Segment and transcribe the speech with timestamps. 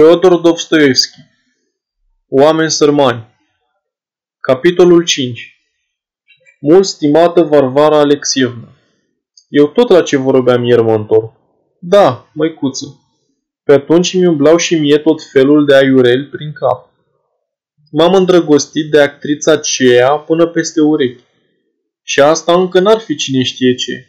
[0.00, 1.18] Feodor Dostoevski
[2.28, 3.26] Oameni sărmani
[4.40, 5.56] Capitolul 5
[6.60, 8.68] Mult stimată Varvara Alexievna
[9.48, 11.32] Eu tot la ce vorbeam ieri mă întorc.
[11.80, 12.86] Da, măicuță.
[13.62, 16.90] Pe atunci mi umblau și mie tot felul de aiureli prin cap.
[17.90, 21.22] M-am îndrăgostit de actrița aceea până peste urechi.
[22.02, 24.06] Și asta încă n-ar fi cine știe ce.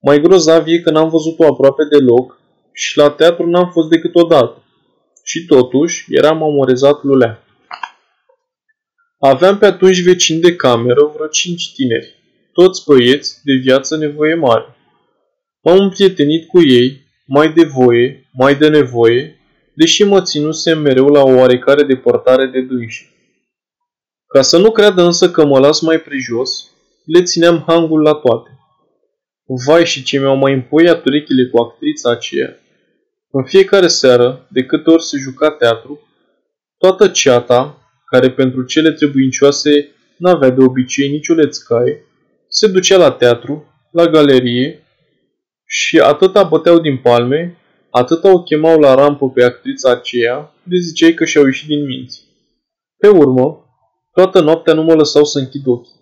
[0.00, 2.40] Mai grozav e că n-am văzut-o aproape deloc
[2.72, 4.62] și la teatru n-am fost decât odată
[5.28, 7.42] și totuși eram amorezat lulea.
[9.18, 12.14] Aveam pe atunci vecini de cameră vreo cinci tineri,
[12.52, 14.76] toți băieți de viață nevoie mare.
[15.62, 19.40] M-am împrietenit cu ei, mai de voie, mai de nevoie,
[19.74, 23.08] deși mă ținusem mereu la o oarecare deportare de dânși.
[24.26, 26.70] Ca să nu creadă însă că mă las mai prejos,
[27.04, 28.50] le țineam hangul la toate.
[29.66, 32.58] Vai și ce mi-au mai împoiat urechile cu actrița aceea,
[33.30, 36.00] în fiecare seară, de câte ori se juca teatru,
[36.78, 42.04] toată ceata, care pentru cele trebuincioase n-avea de obicei nicio lețcaie,
[42.48, 44.82] se ducea la teatru, la galerie
[45.66, 47.56] și atâta băteau din palme,
[47.90, 52.26] atâta o chemau la rampă pe actrița aceea, de ziceai că și-au ieșit din minți.
[52.96, 53.64] Pe urmă,
[54.12, 56.00] toată noaptea nu mă lăsau să închid ochii.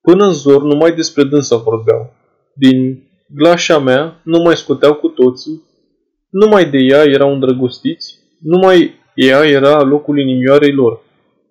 [0.00, 2.12] Până în zor numai despre dânsa vorbeau.
[2.54, 5.62] Din glașa mea nu mai scoteau cu toții
[6.40, 11.00] numai de ea erau îndrăgostiți, numai ea era locul inimioarei lor.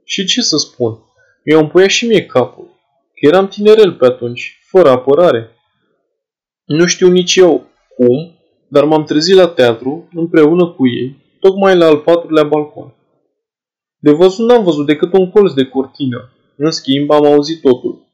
[0.03, 0.97] Și ce să spun,
[1.43, 2.65] mi-au împuiat și mie capul,
[3.13, 5.49] că eram tinerel pe atunci, fără apărare.
[6.65, 11.85] Nu știu nici eu cum, dar m-am trezit la teatru împreună cu ei, tocmai la
[11.85, 12.93] al patrulea balcon.
[13.97, 18.05] De văzut n-am văzut decât un colț de cortină, în schimb am auzit totul.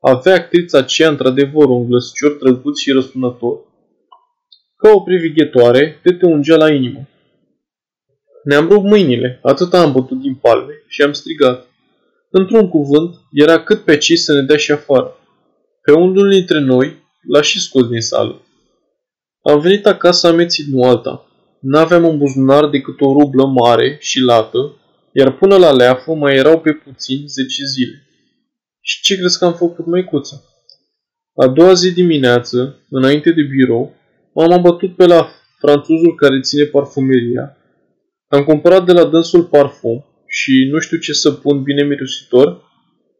[0.00, 3.66] Avea actrița aceea într-adevăr un glăscior drăguț și răsunător,
[4.78, 7.08] ca o privighetoare, de te ungea la inimă.
[8.44, 11.66] Ne-am rupt mâinile, atât am bătut din palme și am strigat.
[12.30, 15.16] Într-un cuvânt, era cât pe ci să ne dea și afară.
[15.82, 16.96] Pe unul dintre noi
[17.28, 18.42] l-a și scos din sală.
[19.42, 21.26] Am venit acasă amețit, nu alta.
[21.60, 24.76] N-aveam în buzunar decât o rublă mare și lată,
[25.12, 28.02] iar până la leafă mai erau pe puțin zece zile.
[28.80, 30.44] Și ce crezi că am făcut, măicuță?
[31.34, 33.97] A doua zi dimineață, înainte de birou,
[34.38, 35.28] M-am abătut pe la
[35.58, 37.56] franțuzul care ține parfumeria.
[38.28, 42.62] Am cumpărat de la dânsul parfum și nu știu ce să pun bine mirositor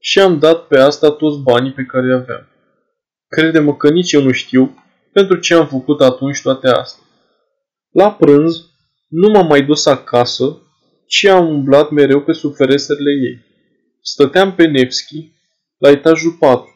[0.01, 2.49] și am dat pe asta toți banii pe care îi aveam.
[3.29, 7.05] Crede-mă că nici eu nu știu pentru ce am făcut atunci toate astea.
[7.91, 8.67] La prânz
[9.09, 10.63] nu m-am mai dus acasă,
[11.07, 13.45] ci am umblat mereu pe sub ferestrele ei.
[14.03, 15.33] Stăteam pe Nevski,
[15.79, 16.69] la etajul 4.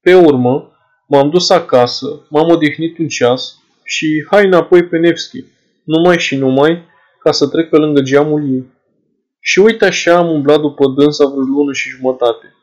[0.00, 0.69] Pe urmă,
[1.12, 5.44] M-am dus acasă, m-am odihnit un ceas și hai înapoi pe Nevski,
[5.84, 6.82] numai și numai
[7.18, 8.64] ca să trec pe lângă geamul ei.
[9.40, 12.54] Și uite așa am umblat după dânsa vreo lună și jumătate.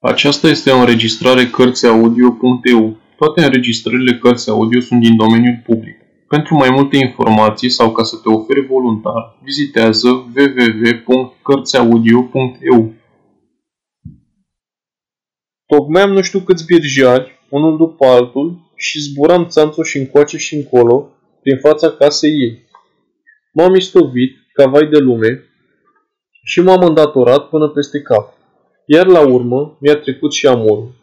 [0.00, 2.96] Aceasta este o înregistrare Cărțiaudio.eu.
[3.16, 5.96] Toate înregistrările Cărțiaudio sunt din domeniul public.
[6.28, 12.92] Pentru mai multe informații sau ca să te oferi voluntar, vizitează www.cărțiaudio.eu.
[15.72, 21.10] Tocmeam nu știu câți birjari, unul după altul, și zburam țanțul și încoace și încolo,
[21.42, 22.66] prin fața casei ei.
[23.52, 25.44] M-am istovit, ca vai de lume,
[26.44, 28.34] și m-am îndatorat până peste cap.
[28.86, 30.94] Iar la urmă mi-a trecut și amorul.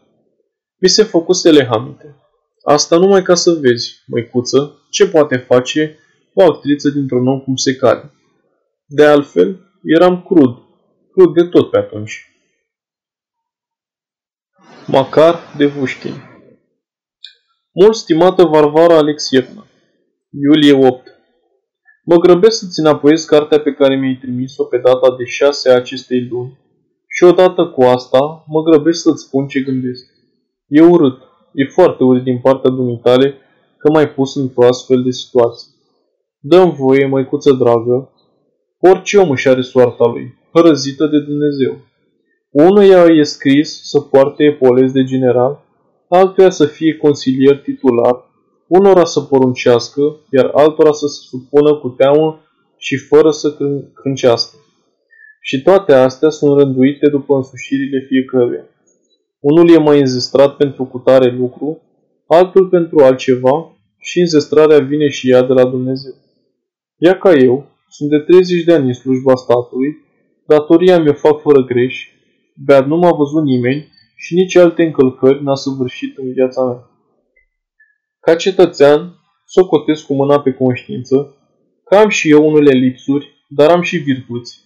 [0.81, 2.15] Mi se făcuse lehamite.
[2.63, 5.97] Asta numai ca să vezi, măicuță, ce poate face
[6.33, 8.11] o actriță dintr-un om cum se cade.
[8.85, 10.57] De altfel, eram crud,
[11.11, 12.28] crud de tot pe atunci.
[14.91, 16.13] Macar de Vușchin
[17.71, 19.65] Mult stimată Varvara Alexievna
[20.29, 21.07] Iulie 8
[22.03, 26.27] Mă grăbesc să-ți înapoiez cartea pe care mi-ai trimis-o pe data de 6 a acestei
[26.29, 26.59] luni
[27.07, 30.05] și odată cu asta mă grăbesc să-ți spun ce gândesc.
[30.67, 31.17] E urât,
[31.53, 33.37] e foarte urât din partea dumitale
[33.77, 35.71] că m-ai pus într-o astfel de situație.
[36.39, 38.13] Dă-mi voie, măicuță dragă,
[38.79, 41.88] orice om își are soarta lui, hărăzită de Dumnezeu.
[42.51, 45.65] Unuia e scris să poarte epolez de general,
[46.07, 48.25] altuia să fie consilier titular,
[48.67, 50.01] unora să poruncească,
[50.31, 52.39] iar altora să se supună cu teamă
[52.77, 53.57] și fără să
[53.93, 54.57] crâncească.
[55.41, 58.65] Și toate astea sunt rânduite după însușirile fiecăruia.
[59.39, 61.81] Unul e mai înzestrat pentru cutare lucru,
[62.27, 66.13] altul pentru altceva și înzestrarea vine și ea de la Dumnezeu.
[66.97, 69.97] Ia ca eu, sunt de 30 de ani în slujba statului,
[70.47, 72.17] datoria mi-o fac fără greș
[72.65, 76.89] Beat nu m-a văzut nimeni și nici alte încălcări n-a săvârșit în viața mea.
[78.19, 79.15] Ca cetățean,
[79.45, 81.33] socotesc cu mâna pe conștiință
[81.85, 84.59] că am și eu unele lipsuri, dar am și virtuți.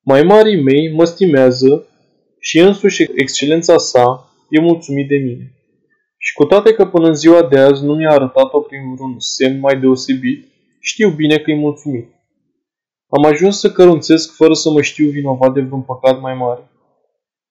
[0.00, 1.86] Mai marii mei mă stimează
[2.40, 5.52] și însuși excelența sa e mulțumit de mine.
[6.18, 9.58] Și cu toate că până în ziua de azi nu mi-a arătat-o prin vreun semn
[9.58, 10.46] mai deosebit,
[10.80, 12.08] știu bine că e mulțumit.
[13.08, 16.70] Am ajuns să cărunțesc fără să mă știu vinovat de vreun păcat mai mare.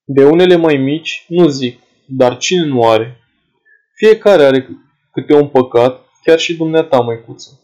[0.09, 3.17] De unele mai mici, nu zic, dar cine nu are?
[3.95, 4.67] Fiecare are
[5.11, 7.61] câte un păcat, chiar și dumneata, măicuță.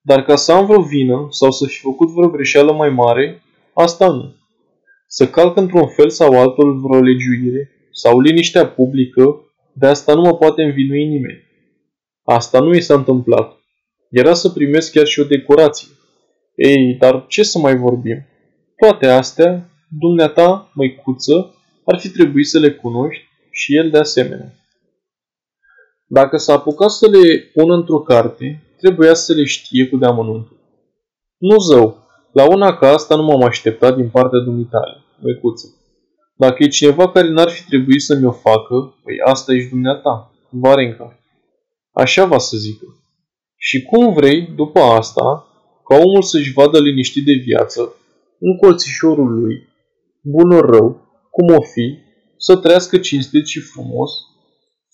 [0.00, 3.42] Dar ca să am vreo vină sau să fi făcut vreo greșeală mai mare,
[3.72, 4.34] asta nu.
[5.06, 9.40] Să calc într-un fel sau altul vreo legiuire sau liniștea publică,
[9.72, 11.42] de asta nu mă poate învinui nimeni.
[12.24, 13.58] Asta nu i s-a întâmplat.
[14.10, 15.88] Era să primesc chiar și o decorație.
[16.54, 18.26] Ei, dar ce să mai vorbim?
[18.76, 24.54] Toate astea, dumneata, măicuță, ar fi trebuit să le cunoști și el de asemenea.
[26.06, 30.56] Dacă s-a apucat să le pună într-o carte, trebuia să le știe cu deamănuntul.
[31.38, 31.98] Nu zău,
[32.32, 35.66] la una ca asta nu m-am așteptat din partea dumitale, măicuță.
[36.36, 41.18] Dacă e cineva care n-ar fi trebuit să mi-o facă, păi asta ești dumneata, Varenca.
[41.92, 42.86] Așa va să zică.
[43.56, 45.46] Și cum vrei, după asta,
[45.88, 47.94] ca omul să-și vadă liniștit de viață,
[48.38, 49.68] în colțișorul lui,
[50.20, 51.03] bun rău,
[51.34, 51.98] cum o fi,
[52.36, 54.10] să trăiască cinstit și frumos,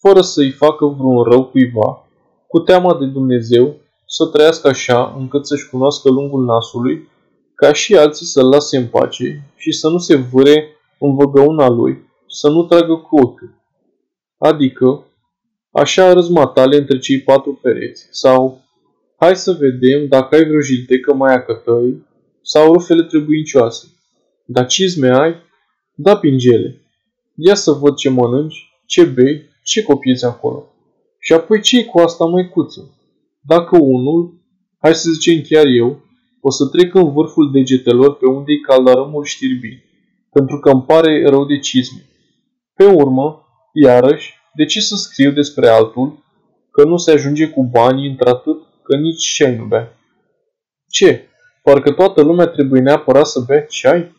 [0.01, 2.09] fără să-i facă vreun rău cuiva,
[2.47, 7.09] cu teama de Dumnezeu, să trăiască așa încât să-și cunoască lungul nasului,
[7.55, 10.67] ca și alții să-l lase în pace și să nu se vâre
[10.99, 11.99] în văgăuna lui,
[12.29, 13.55] să nu tragă cu ochiul.
[14.39, 15.05] Adică,
[15.73, 18.65] așa arăți matale între cei patru pereți, sau
[19.17, 22.07] hai să vedem dacă ai vreo jiltecă mai acătăi
[22.43, 23.87] sau rufele trebuincioase.
[24.45, 25.35] Dar cizme ai?
[26.03, 26.81] Da pingele.
[27.35, 30.67] Ia să văd ce mănânci, ce bei, ce copiezi acolo.
[31.19, 32.95] Și apoi ce cu asta, măicuță?
[33.41, 34.41] Dacă unul,
[34.79, 36.03] hai să zicem chiar eu,
[36.41, 39.85] o să trec în vârful degetelor pe unde-i caldarămul știrbit,
[40.33, 42.05] pentru că îmi pare rău de cizme.
[42.75, 46.25] Pe urmă, iarăși, de ce să scriu despre altul,
[46.71, 49.97] că nu se ajunge cu banii într-atât că nici ce nu bea?
[50.89, 51.29] Ce?
[51.63, 54.19] Parcă toată lumea trebuie neapărat să bea ceai?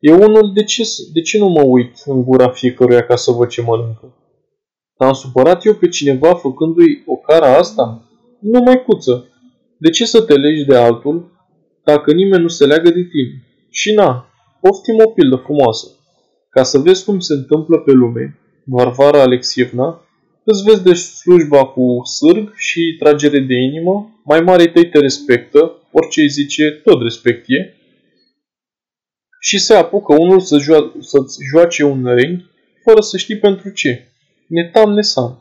[0.00, 0.82] E unul, de ce,
[1.12, 4.14] de ce nu mă uit în gura fiecăruia ca să văd ce mănâncă?
[4.96, 8.08] Am supărat eu pe cineva făcându-i o cara asta?
[8.40, 9.28] Nu mai cuță.
[9.78, 11.32] De ce să te legi de altul
[11.84, 13.44] dacă nimeni nu se leagă de tine?
[13.70, 14.30] Și na,
[14.60, 15.88] poftim o pildă frumoasă.
[16.50, 20.04] Ca să vezi cum se întâmplă pe lume, Varvara Alexievna,
[20.44, 25.88] îți vezi de slujba cu sârg și tragere de inimă, mai mare tăi te respectă,
[25.92, 27.74] orice îi zice, tot respectie,
[29.40, 32.40] și se apucă unul să joa- să-ți joace un reng
[32.84, 34.08] fără să știi pentru ce.
[34.46, 35.38] Netam nesan.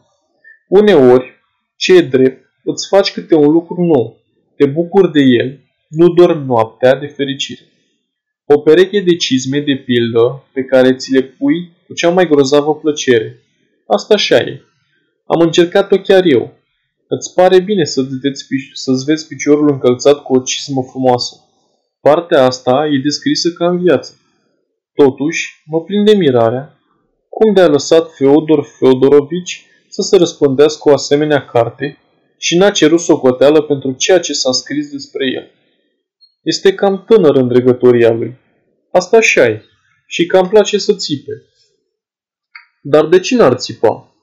[0.67, 1.33] Uneori,
[1.75, 4.17] ce e drept, îți faci câte un lucru nou,
[4.55, 7.61] te bucuri de el, nu dormi noaptea de fericire.
[8.45, 12.75] O pereche de cizme de pildă pe care ți le pui cu cea mai grozavă
[12.75, 13.43] plăcere.
[13.87, 14.61] Asta așa e.
[15.25, 16.53] Am încercat-o chiar eu.
[17.07, 21.35] Îți pare bine să-ți vezi, să vezi piciorul încălțat cu o cizmă frumoasă.
[22.01, 24.13] Partea asta e descrisă ca în viață.
[24.93, 26.79] Totuși, mă prind de mirarea
[27.29, 31.97] cum de a lăsat Feodor Feodorovici să se răspândească o asemenea carte
[32.37, 35.51] și n-a cerut socoteală pentru ceea ce s-a scris despre el.
[36.43, 38.37] Este cam tânăr în dregătoria lui.
[38.91, 39.63] Asta așa e.
[40.07, 41.31] Și cam place să țipe.
[42.81, 44.13] Dar de ce n-ar țipa?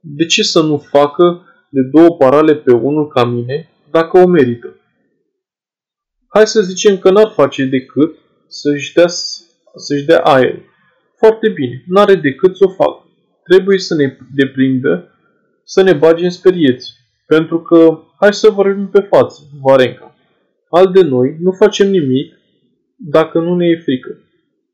[0.00, 4.80] De ce să nu facă de două parale pe unul ca mine, dacă o merită?
[6.36, 8.16] Hai să zicem că n-ar face decât
[8.46, 9.06] să-și dea,
[9.74, 10.62] să-și dea aer.
[11.16, 13.08] Foarte bine, n-are decât să o facă.
[13.42, 15.14] Trebuie să ne deprindă,
[15.64, 16.92] să ne bage în sperieți.
[17.26, 20.14] Pentru că, hai să vorbim pe față, Varenca.
[20.68, 22.34] Al de noi nu facem nimic
[22.96, 24.18] dacă nu ne e frică.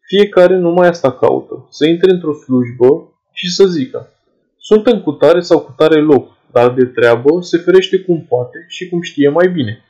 [0.07, 4.12] Fiecare numai asta caută, să intre într-o slujbă și să zică
[4.59, 9.00] sunt în cutare sau cutare loc, dar de treabă se ferește cum poate și cum
[9.00, 9.85] știe mai bine.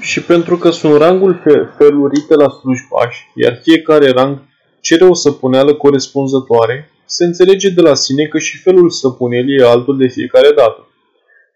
[0.00, 1.42] Și pentru că sunt rangul
[1.76, 4.42] felurite la slujbași, iar fiecare rang
[4.80, 9.98] cere o săpuneală corespunzătoare, se înțelege de la sine că și felul săpunelii e altul
[9.98, 10.88] de fiecare dată.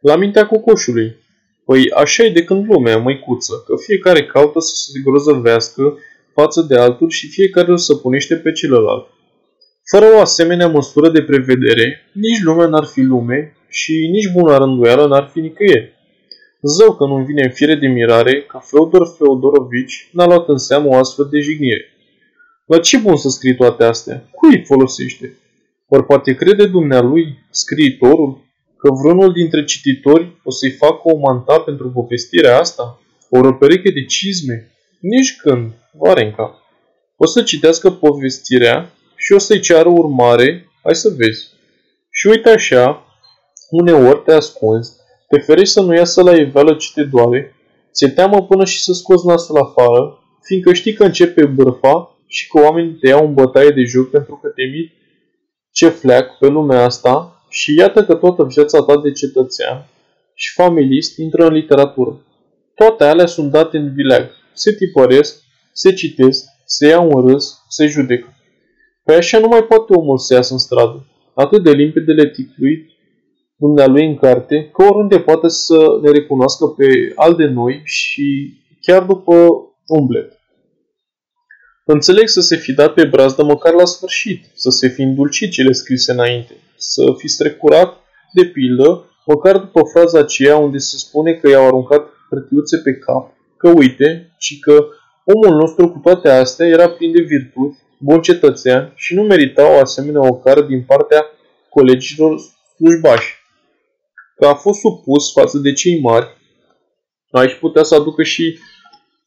[0.00, 1.16] La mintea cocoșului.
[1.64, 5.98] Păi așa e de când lumea, măicuță, că fiecare caută să se grozăvească
[6.34, 9.06] față de altul și fiecare îl săpunește pe celălalt.
[9.90, 15.06] Fără o asemenea măsură de prevedere, nici lumea n-ar fi lume și nici bună rânduială
[15.06, 15.93] n-ar fi nicăieri.
[16.66, 20.88] Zău că nu-mi vine în fire de mirare că Feodor Feodorovici n-a luat în seamă
[20.88, 21.84] o astfel de jignire.
[22.66, 24.28] La ce bun să scrii toate astea?
[24.30, 25.38] Cui îi folosește?
[25.88, 28.44] Ori poate crede dumnealui, scriitorul,
[28.76, 32.98] că vreunul dintre cititori o să-i facă o manta pentru povestirea asta?
[33.30, 34.70] ori o pereche de cizme.
[35.00, 36.62] Nici când, Varenca.
[37.16, 41.48] O să citească povestirea și o să-i ceară urmare, hai să vezi.
[42.10, 43.06] Și uite așa,
[43.70, 44.92] uneori te ascunzi,
[45.34, 47.54] te ferești să nu iasă la iveală ce te doare,
[47.92, 52.60] ți-e teamă până și să scoți nasul afară, fiindcă știi că începe bârfa și că
[52.60, 54.92] oamenii te iau în bătaie de joc pentru că te mit
[55.72, 59.86] ce fleac pe lumea asta și iată că toată viața ta de cetățean
[60.34, 62.20] și familist intră în literatură.
[62.74, 67.86] Toate alea sunt date în vileag, se tipăresc, se citesc, se iau în râs, se
[67.86, 68.36] judecă.
[69.04, 71.06] Păi așa nu mai poate omul să iasă în stradă.
[71.34, 72.93] Atât de limpede le ticluit
[73.64, 78.26] dumnealui în carte, că oriunde poate să ne recunoască pe al de noi și
[78.80, 79.34] chiar după
[79.86, 80.38] umblet.
[81.84, 85.72] Înțeleg să se fi dat pe brazdă măcar la sfârșit, să se fi îndulcit cele
[85.72, 87.96] scrise înainte, să fi strecurat,
[88.32, 93.32] de pildă, măcar după fraza aceea unde se spune că i-au aruncat hârtiuțe pe cap,
[93.56, 94.86] că uite, ci că
[95.24, 99.78] omul nostru cu toate astea era plin de virtuți, bun cetățean și nu merita o
[99.78, 101.24] asemenea ocară din partea
[101.68, 102.40] colegilor
[102.76, 103.43] slujbași.
[104.36, 106.26] Că a fost supus față de cei mari,
[107.30, 108.58] aici putea să aducă și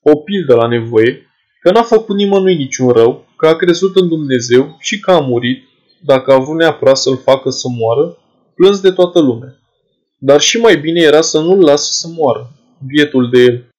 [0.01, 1.27] o pildă la nevoie,
[1.61, 5.63] că n-a făcut nimănui niciun rău, că a crezut în Dumnezeu și că a murit,
[6.03, 8.17] dacă a vrut neapărat să-l facă să moară,
[8.55, 9.59] plâns de toată lumea.
[10.17, 12.51] Dar și mai bine era să nu-l lasă să moară,
[12.87, 13.69] bietul de el,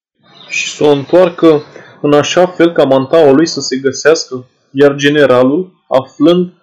[0.49, 1.63] și să o întoarcă
[2.01, 6.53] în așa fel ca mantaua lui să se găsească, iar generalul, aflând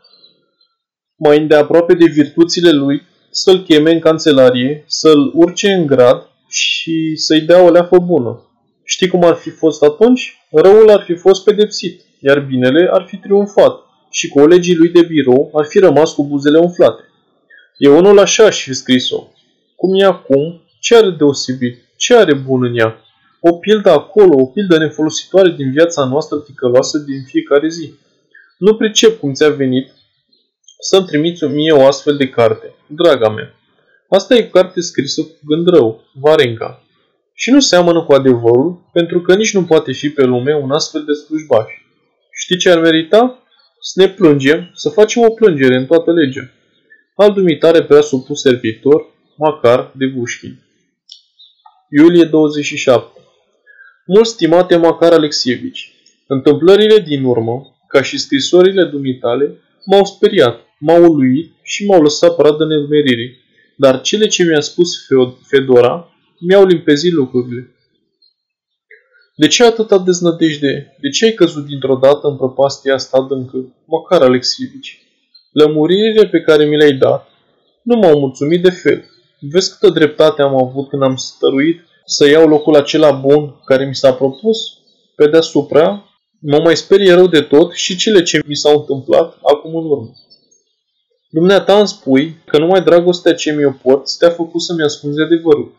[1.16, 3.02] mai îndeaproape de virtuțile lui,
[3.36, 8.40] să-l cheme în cancelarie, să-l urce în grad și să-i dea o leafă bună.
[8.84, 10.46] Știi cum ar fi fost atunci?
[10.50, 15.50] Răul ar fi fost pedepsit, iar binele ar fi triumfat și colegii lui de birou
[15.54, 17.02] ar fi rămas cu buzele umflate.
[17.76, 19.28] Eu unul așa aș fi scris-o.
[19.76, 20.62] Cum e acum?
[20.80, 21.78] Ce are deosebit?
[21.96, 23.00] Ce are bun în ea?
[23.40, 27.92] O pildă acolo, o pildă nefolositoare din viața noastră ticăloasă din fiecare zi.
[28.58, 29.92] Nu pricep cum ți-a venit
[30.80, 33.54] să-mi trimiți mie o astfel de carte, draga mea.
[34.08, 36.82] Asta e carte scrisă cu gând rău, Varenca.
[37.34, 41.04] Și nu seamănă cu adevărul, pentru că nici nu poate fi pe lume un astfel
[41.04, 41.66] de slujbaș.
[42.32, 43.42] Știi ce ar merita?
[43.80, 46.50] Să ne plângem, să facem o plângere în toată legea.
[47.14, 50.58] Al dumitare prea supus servitor, Macar de Bușchin.
[51.90, 53.20] Iulie 27
[54.06, 55.92] Mult stimate Macar Alexievici,
[56.26, 62.64] întâmplările din urmă, ca și scrisorile dumitale, m-au speriat, m-au uluit și m-au lăsat pradă
[62.66, 63.44] nedmeririi.
[63.76, 65.06] Dar cele ce mi-a spus
[65.42, 66.08] Fedora
[66.40, 67.70] mi-au limpezit lucrurile.
[69.36, 70.96] De ce atâta deznădejde?
[71.00, 73.74] De ce ai căzut dintr-o dată în prăpastia asta adâncă?
[73.86, 75.02] Măcar, Alexievici.
[75.52, 77.28] Lămuririle pe care mi le-ai dat
[77.82, 79.04] nu m-au mulțumit de fel.
[79.40, 83.94] Vezi câtă dreptate am avut când am stăruit să iau locul acela bun care mi
[83.94, 84.58] s-a propus?
[85.16, 86.04] Pe deasupra,
[86.40, 90.10] mă mai sperie rău de tot și cele ce mi s-au întâmplat acum în urmă.
[91.30, 95.74] Dumneata îmi spui că numai dragostea ce mi-o port te-a făcut să-mi ascunzi adevărul.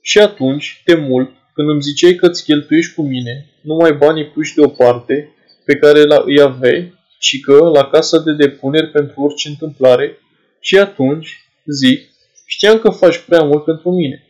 [0.00, 4.54] Și atunci, de mult, când îmi ziceai că îți cheltuiești cu mine numai banii puși
[4.54, 10.18] deoparte pe care îi aveai și că la casa de depuneri pentru orice întâmplare,
[10.60, 12.10] și atunci, zic,
[12.46, 14.24] știam că faci prea mult pentru mine.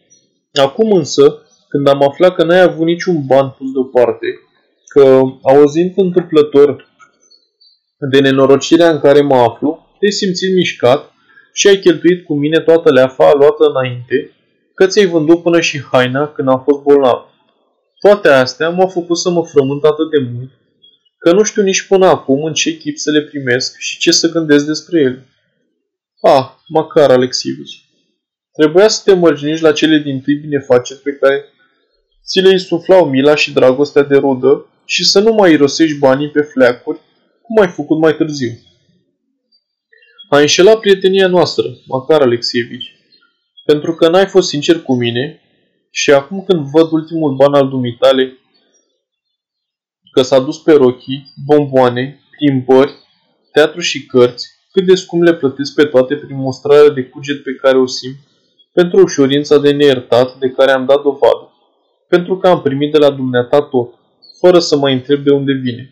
[0.52, 4.26] Acum însă, când am aflat că n-ai avut niciun ban pus deoparte,
[4.86, 6.88] că, auzind întâmplător
[8.10, 11.12] de nenorocirea în care mă aflu, te-ai simțit mișcat
[11.52, 14.34] și ai cheltuit cu mine toată leafa luată înainte,
[14.74, 17.20] că ți-ai vândut până și haina când am fost bolnav.
[17.98, 20.50] Toate astea m-au făcut să mă frământ atât de mult,
[21.18, 24.30] că nu știu nici până acum în ce chip să le primesc și ce să
[24.30, 25.26] gândesc despre ele.
[26.20, 27.84] Ah, măcar, Alexivici.
[28.52, 31.44] Trebuia să te mărginiști la cele din tâi binefaceri pe care
[32.26, 36.40] ți le insuflau mila și dragostea de rudă și să nu mai irosești banii pe
[36.40, 37.00] fleacuri,
[37.42, 38.50] cum ai făcut mai târziu.
[40.32, 42.94] A înșelat prietenia noastră, măcar Alexievici,
[43.64, 45.40] pentru că n-ai fost sincer cu mine
[45.90, 48.38] și acum când văd ultimul ban al dumitale,
[50.12, 52.94] că s-a dus pe rochii, bomboane, plimbări,
[53.52, 57.54] teatru și cărți, cât de scump le plătesc pe toate prin mostrarea de cuget pe
[57.62, 58.16] care o simt,
[58.72, 61.52] pentru ușurința de neiertat de care am dat dovadă,
[62.08, 63.94] pentru că am primit de la dumneata tot,
[64.40, 65.90] fără să mă întreb de unde vine.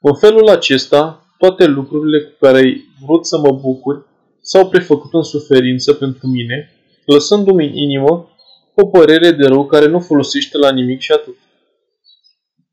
[0.00, 4.06] În felul acesta, toate lucrurile cu care ai vrut să mă bucur
[4.40, 6.72] s-au prefăcut în suferință pentru mine,
[7.04, 8.30] lăsându-mi în inimă
[8.74, 11.36] o părere de rău care nu folosește la nimic și atât.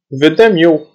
[0.07, 0.87] Vedeam eu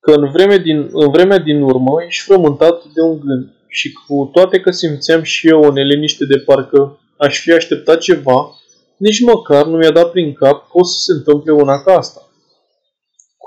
[0.00, 4.30] că în vremea din, în vremea din urmă ești frământat de un gând și cu
[4.32, 8.58] toate că simțeam și eu o neliniște de parcă aș fi așteptat ceva,
[8.98, 12.27] Nici măcar nu mi-a dat prin cap că o să se întâmple una ca asta.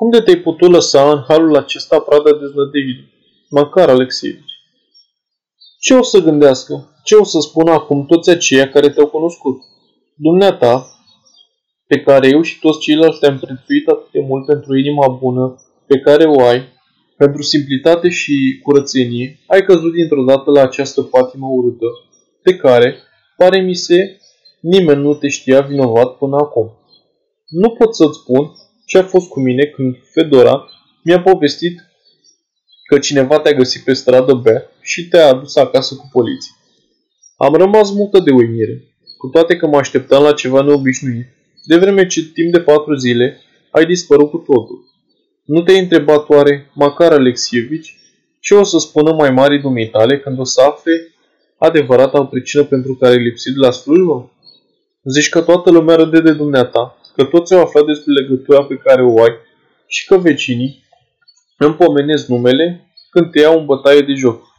[0.01, 3.13] Cum de te-ai putut lăsa în halul acesta prada deznădejdii?
[3.49, 4.53] Măcar, Alexievici.
[5.79, 6.73] Ce o să gândească?
[7.03, 9.61] Ce o să spună acum toți aceia care te-au cunoscut?
[10.15, 10.85] Dumneata,
[11.87, 15.55] pe care eu și toți ceilalți te-am prețuit atât de mult pentru inima bună
[15.87, 16.61] pe care o ai,
[17.17, 21.87] pentru simplitate și curățenie, ai căzut dintr-o dată la această patimă urâtă,
[22.41, 22.95] pe care,
[23.37, 24.19] pare mi se,
[24.61, 26.71] nimeni nu te știa vinovat până acum.
[27.47, 28.51] Nu pot să-ți spun
[28.91, 30.69] ce a fost cu mine când Fedora
[31.03, 31.79] mi-a povestit
[32.87, 36.51] că cineva te-a găsit pe stradă bea și te-a adus acasă cu poliție.
[37.37, 38.83] Am rămas multă de uimire,
[39.17, 41.25] cu toate că mă așteptam la ceva neobișnuit,
[41.65, 44.85] de vreme ce timp de patru zile ai dispărut cu totul.
[45.45, 47.97] Nu te-ai întrebat oare, Macar Alexievici,
[48.39, 51.13] ce o să spună mai mari dumitale când o să afle
[51.57, 54.31] adevărata pricină pentru care ai lipsit de la slujbă?
[55.03, 59.03] Zici că toată lumea râde de dumneata, că toți au aflat despre legătura pe care
[59.03, 59.33] o ai
[59.87, 60.83] și că vecinii
[61.57, 64.49] îmi pomenesc numele când te iau în bătaie de joc.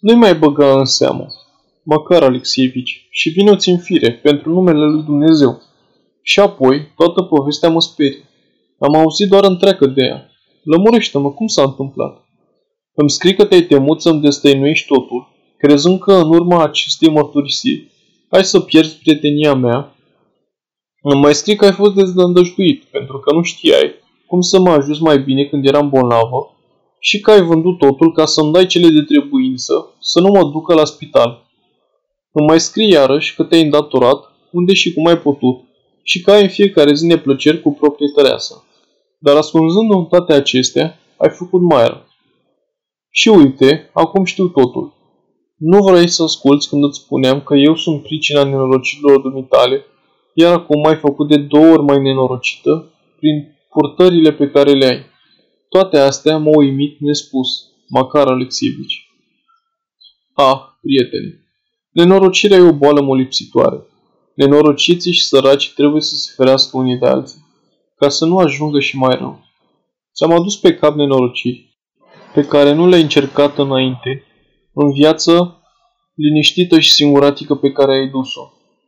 [0.00, 1.26] Nu-i mai băga în seamă,
[1.82, 5.62] măcar Alexievici, și vino-ți în fire, pentru numele lui Dumnezeu.
[6.22, 8.28] Și apoi, toată povestea mă sperie.
[8.78, 10.30] Am auzit doar întreagă de ea.
[10.62, 12.24] Lămurește-mă, cum s-a întâmplat?
[12.94, 17.91] Îmi scrii că te-ai temut să-mi destăinuiești totul, crezând că în urma acestei mărturisiri
[18.34, 19.96] ai să pierzi prietenia mea.
[21.02, 23.94] Îmi mai scrii că ai fost dezdăndăjduit, pentru că nu știai
[24.26, 26.56] cum să mă ajut mai bine când eram bolnavă
[26.98, 30.74] și că ai vândut totul ca să-mi dai cele de trebuință să nu mă ducă
[30.74, 31.46] la spital.
[32.32, 35.60] Îmi mai scrii iarăși că te-ai îndatorat unde și cum ai putut
[36.02, 38.64] și că ai în fiecare zi neplăceri cu proprietărea sa.
[39.18, 42.06] Dar ascunzându-mi toate acestea, ai făcut mai rău.
[43.10, 44.92] Și uite, acum știu totul.
[45.64, 49.84] Nu vrei să asculți când îți spuneam că eu sunt pricina nenorocirilor dumitale,
[50.34, 55.04] iar acum m-ai făcut de două ori mai nenorocită prin purtările pe care le ai.
[55.68, 57.48] Toate astea m-au uimit nespus,
[57.88, 59.06] Macar Alexievici.
[60.34, 61.40] Ah, prieteni,
[61.90, 63.86] nenorocirea e o boală molipsitoare.
[64.34, 67.46] Nenorociții și săraci trebuie să se ferească unii de alții,
[67.96, 69.44] ca să nu ajungă și mai rău.
[70.14, 71.78] Ți-am adus pe cap nenorociri,
[72.34, 74.26] pe care nu le-ai încercat înainte,
[74.74, 75.62] în viață
[76.14, 78.42] liniștită și singuratică pe care ai dus-o.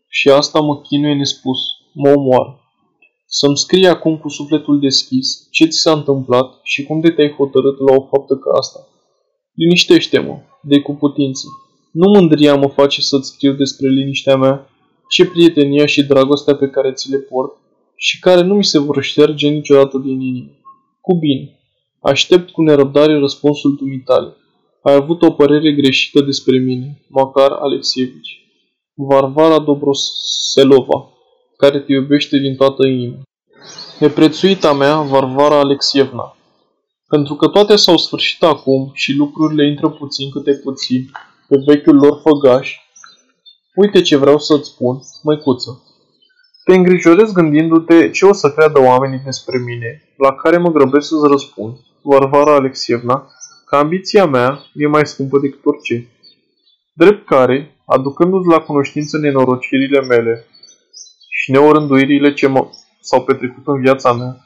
[0.08, 1.58] Și asta mă chinuie nespus,
[1.94, 2.58] mă omoară.
[3.26, 7.78] Să-mi scrii acum cu sufletul deschis ce ți s-a întâmplat și cum de te-ai hotărât
[7.78, 8.80] la o faptă ca asta.
[9.54, 11.46] Liniștește-mă, de cu putință.
[11.92, 14.68] Nu mândria mă face să-ți scriu despre liniștea mea,
[15.08, 17.56] ce prietenia și dragostea pe care ți le port
[17.96, 20.50] și care nu mi se vor șterge niciodată din inimă.
[21.00, 21.58] Cu bine.
[22.00, 24.36] Aștept cu nerăbdare răspunsul dumitale.
[24.84, 28.38] Ai avut o părere greșită despre mine, Macar Alexievici.
[28.94, 31.08] Varvara Dobroselova,
[31.56, 33.22] care te iubește din toată inima.
[33.98, 36.36] Neprețuita mea, Varvara Alexievna,
[37.08, 41.10] pentru că toate s-au sfârșit acum și lucrurile intră puțin câte puțin
[41.48, 42.76] pe vechiul lor făgaș,
[43.74, 45.82] uite ce vreau să-ți spun, măicuță.
[46.64, 51.28] Te îngrijorez gândindu-te ce o să creadă oamenii despre mine, la care mă grăbesc să-ți
[51.30, 53.28] răspund, Varvara Alexievna,
[53.66, 56.08] că ambiția mea e mai scumpă decât orice.
[56.92, 60.46] Drept care, aducându-ți la cunoștință nenorocirile mele
[61.28, 62.68] și neorânduirile ce mă,
[63.00, 64.36] s-au petrecut în viața mea,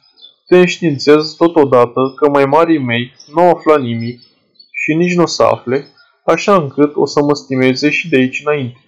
[0.46, 4.20] te înștiințez totodată că mai marii mei nu au aflat nimic
[4.72, 5.86] și nici nu o să afle,
[6.24, 8.78] așa încât o să mă stimeze și de aici înainte.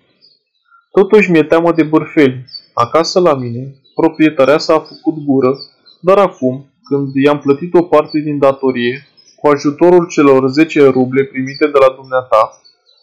[0.91, 2.45] Totuși mi-e teamă de bârfeli.
[2.75, 5.59] Acasă la mine, proprietarea s-a făcut gură,
[6.01, 9.09] dar acum, când i-am plătit o parte din datorie,
[9.41, 12.61] cu ajutorul celor 10 ruble primite de la dumneata,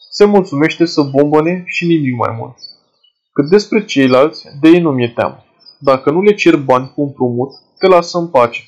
[0.10, 2.56] se mulțumește să bombăne și nimic mai mult.
[3.34, 5.44] Cât despre ceilalți, de ei nu mi-e teamă.
[5.80, 8.62] Dacă nu le cer bani cu împrumut, te lasă în pace.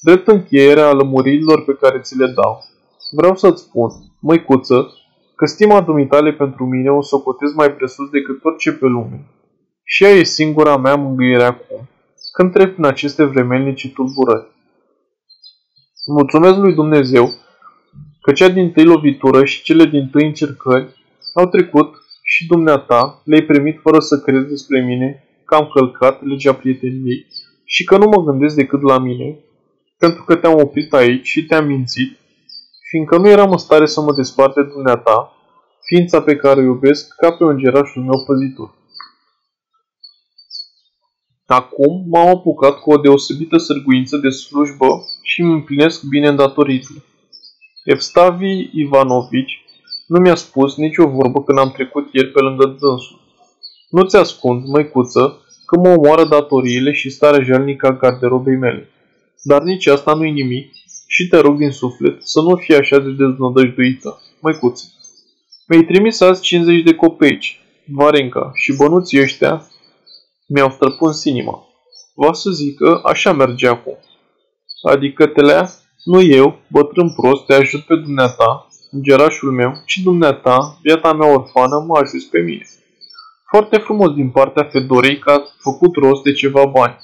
[0.00, 2.64] Drept încheierea lămuririlor pe care ți le dau,
[3.10, 3.90] vreau să-ți spun,
[4.20, 4.92] măicuță,
[5.34, 9.26] că stima dumitale pentru mine o socotez mai presus decât orice pe lume.
[9.84, 11.88] Și ea e singura mea mângâiere acum,
[12.32, 14.53] când trec în aceste vremelnici tulburări.
[16.06, 17.30] Mulțumesc lui Dumnezeu
[18.20, 20.88] că cea din tâi lovitură și cele din tâi încercări
[21.34, 26.54] au trecut și dumneata le-ai primit fără să crezi despre mine că am călcat legea
[26.54, 27.26] prieteniei
[27.64, 29.38] și că nu mă gândesc decât la mine,
[29.98, 32.18] pentru că te-am oprit aici și te-am mințit,
[32.88, 35.32] fiindcă nu eram în stare să mă desparte de dumneata,
[35.82, 38.74] ființa pe care o iubesc ca pe îngerașul meu păzitor.
[41.46, 44.86] Acum m-am apucat cu o deosebită sârguință de slujbă
[45.22, 47.04] și îmi împlinesc bine îndatoririle.
[47.84, 49.64] Evstavi Ivanovici
[50.06, 53.20] Nu mi-a spus nicio vorbă când am trecut ieri pe lângă dânsul.
[53.90, 58.90] Nu-ți ascund, măicuță, că mă omoară datoriile și starea jalnică a garderobei mele.
[59.42, 60.72] Dar nici asta nu-i nimic
[61.06, 64.84] și te rog din suflet să nu fii așa de deznădăjduită, măicuță.
[65.68, 69.68] Mi-ai trimis azi 50 de copeici, Varenca și bănuții ăștia
[70.46, 71.66] mi-au străpuns inima.
[72.14, 73.98] Va să zic că așa merge acum.
[74.82, 75.70] Adică te lea,
[76.04, 81.84] nu eu, bătrân prost, te ajut pe dumneata, îngerașul meu, ci dumneata, viața mea orfană,
[81.86, 82.66] mă ajuți pe mine.
[83.48, 86.96] Foarte frumos din partea Fedorei că ați făcut rost de ceva bani.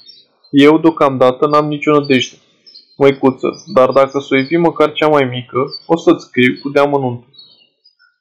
[0.49, 2.35] Eu, deocamdată, n-am nicio nădejde.
[2.97, 7.29] Măicuță, dar dacă s-o iei măcar cea mai mică, o să-ți scriu cu deamănuntul.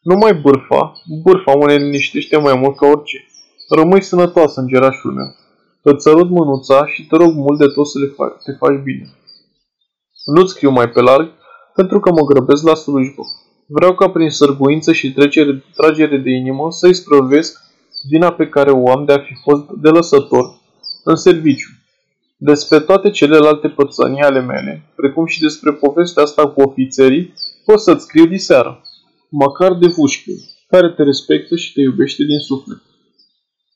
[0.03, 3.30] Numai bârfa, bârfa mă liniștește mai mult ca orice.
[3.79, 5.35] Rămâi sănătoasă, îngerașul meu.
[5.83, 9.07] Îți sărut mânuța și te rog mult de tot să le faci, te faci bine.
[10.25, 11.29] Nu-ți scriu mai pe larg,
[11.75, 13.23] pentru că mă grăbesc la slujbă.
[13.67, 17.61] Vreau ca prin sărguință și trecere, tragere de inimă să-i sprăvesc
[18.09, 20.45] vina pe care o am de a fi fost de lăsător
[21.05, 21.71] în serviciu.
[22.37, 28.03] Despre toate celelalte pățănii ale mele, precum și despre povestea asta cu ofițerii, pot să-ți
[28.03, 28.83] scriu diseară
[29.29, 30.31] măcar de vușcă,
[30.69, 32.83] care te respectă și te iubește din suflet.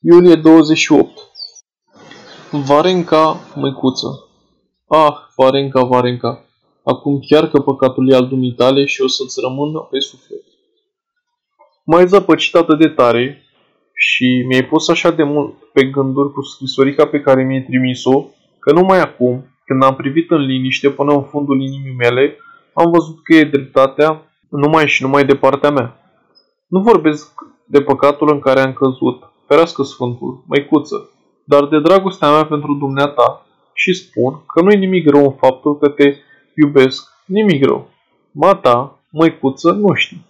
[0.07, 1.09] Iulie 28
[2.51, 4.07] Varenca, măicuță
[4.87, 6.45] Ah, Varenca, Varenca,
[6.83, 10.43] acum chiar că păcatul e al dumitale și o să-ți rămână pe suflet.
[11.85, 13.43] Mai zăpăcit atât de tare
[13.93, 18.25] și mi-ai pus așa de mult pe gânduri cu scrisorica pe care mi-ai trimis-o,
[18.59, 22.37] că numai acum, când am privit în liniște până în fundul inimii mele,
[22.73, 25.99] am văzut că e dreptatea numai și numai de partea mea.
[26.67, 27.33] Nu vorbesc
[27.67, 31.09] de păcatul în care am căzut, ferească Sfântul, măicuță,
[31.43, 35.89] dar de dragostea mea pentru dumneata și spun că nu-i nimic rău în faptul că
[35.89, 36.15] te
[36.55, 37.89] iubesc, nimic rău.
[38.31, 40.25] Mata, măicuță, nu știi.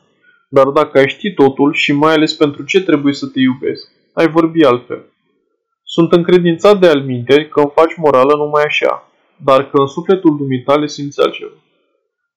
[0.50, 4.28] Dar dacă ai ști totul și mai ales pentru ce trebuie să te iubesc, ai
[4.28, 5.06] vorbi altfel.
[5.84, 9.12] Sunt încredințat de alminteri că îmi faci morală numai așa,
[9.44, 11.56] dar că în sufletul dumitale simți altceva.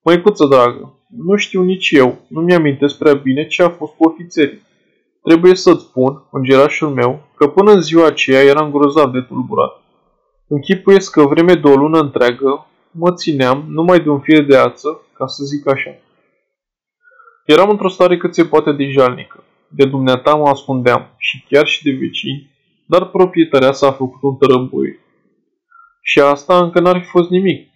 [0.02, 4.62] Măicuță dragă, nu știu nici eu, nu mi-amintesc prea bine ce a fost cu ofițerii.
[5.22, 9.82] Trebuie să-ți spun, îngerașul meu, că până în ziua aceea eram grozav de tulburat.
[10.48, 15.00] Închipuiesc că vreme de o lună întreagă mă țineam numai de un fir de ață,
[15.12, 15.90] ca să zic așa.
[17.44, 19.44] Eram într-o stare cât se poate de jalnică.
[19.68, 22.50] De dumneata mă ascundeam și chiar și de vecini,
[22.86, 24.98] dar proprietarea s-a făcut un tărăboi.
[26.02, 27.68] Și asta încă n-ar fi fost nimic,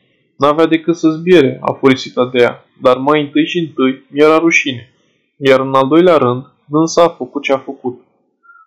[0.43, 4.93] N-avea decât să zbiere, a furisit ea, dar mai întâi și întâi mi-era rușine.
[5.37, 8.01] Iar în al doilea rând, dânsa a făcut ce a făcut.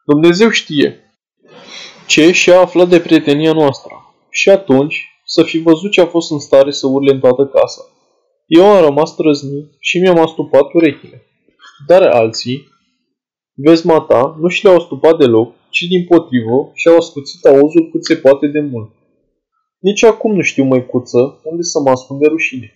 [0.06, 1.00] Dumnezeu știe
[2.08, 3.94] ce și-a aflat de prietenia noastră.
[4.30, 7.82] Și atunci, să fi văzut ce a fost în stare să urle în toată casa.
[8.46, 11.22] Eu am rămas trăznit și mi-am astupat urechile.
[11.88, 12.68] Dar alții,
[13.54, 18.16] vezi mata, nu și le-au astupat deloc, ci din potrivă și-au ascuțit auzul cât se
[18.16, 18.92] poate de mult.
[19.80, 22.74] Nici acum nu știu, măicuță, unde să mă ascund de rușine.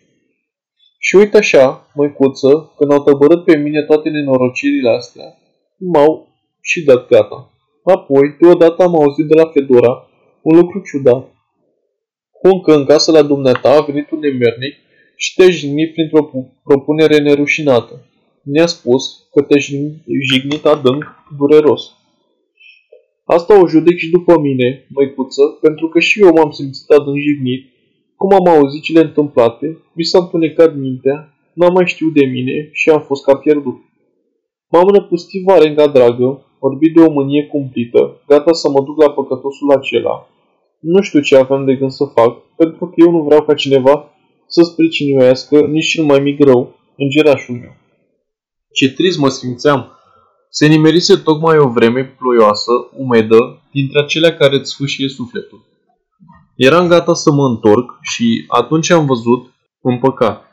[1.02, 5.38] Și uite așa, măicuță, când au tăbărât pe mine toate nenorocirile astea,
[5.78, 6.28] m-au
[6.62, 7.52] și dat gata.
[7.84, 10.08] Apoi, deodată am auzit de la Fedora
[10.42, 11.28] un lucru ciudat.
[12.32, 14.76] Cum că în casă la dumneata a venit un nemernic
[15.16, 16.30] și te jignit printr-o
[16.64, 18.06] propunere nerușinată.
[18.44, 19.60] Mi-a spus că te
[20.30, 21.04] jignit adânc,
[21.38, 21.82] dureros.
[23.24, 27.64] Asta o judec și după mine, măicuță, pentru că și eu m-am simțit adânc jignit.
[28.20, 31.18] Cum am auzit cele întâmplate, mi s-a întunecat mintea,
[31.54, 33.78] n-am mai știut de mine și am fost ca pierdut.
[34.72, 39.72] M-am năpustit varenga dragă, vorbit de o mânie cumplită, gata să mă duc la păcătosul
[39.72, 40.28] acela.
[40.80, 44.10] Nu știu ce aveam de gând să fac, pentru că eu nu vreau ca cineva
[44.48, 47.76] să spricinuiască nici cel mai mic rău în gerașul meu.
[48.72, 49.92] Ce trist mă simțeam
[50.50, 55.69] se nimerise tocmai o vreme ploioasă, umedă, dintre acelea care îți sfâșie sufletul.
[56.60, 60.46] Eram gata să mă întorc și atunci am văzut un păcat.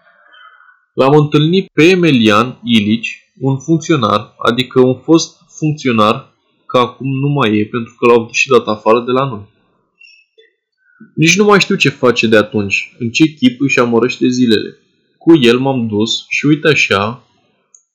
[0.95, 6.33] L-am întâlnit pe Emelian Ilici, un funcționar, adică un fost funcționar,
[6.67, 9.49] că acum nu mai e pentru că l-au și dat afară de la noi.
[11.15, 14.79] Nici nu mai știu ce face de atunci, în ce chip își amorăște zilele.
[15.19, 17.27] Cu el m-am dus și uite așa,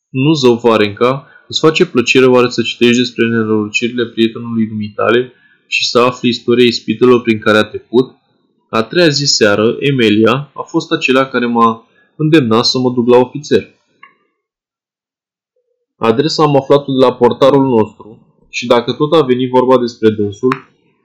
[0.09, 5.33] nu zău Varenca, Îți face plăcere oare să citești despre nenorocirile prietenului dumitale
[5.73, 8.15] și să afli istoria ispitelor prin care a trecut?
[8.69, 13.17] A treia zi seară, Emilia a fost acela care m-a îndemnat să mă duc la
[13.17, 13.69] ofițer.
[15.97, 20.53] Adresa am aflat de la portarul nostru și dacă tot a venit vorba despre dânsul,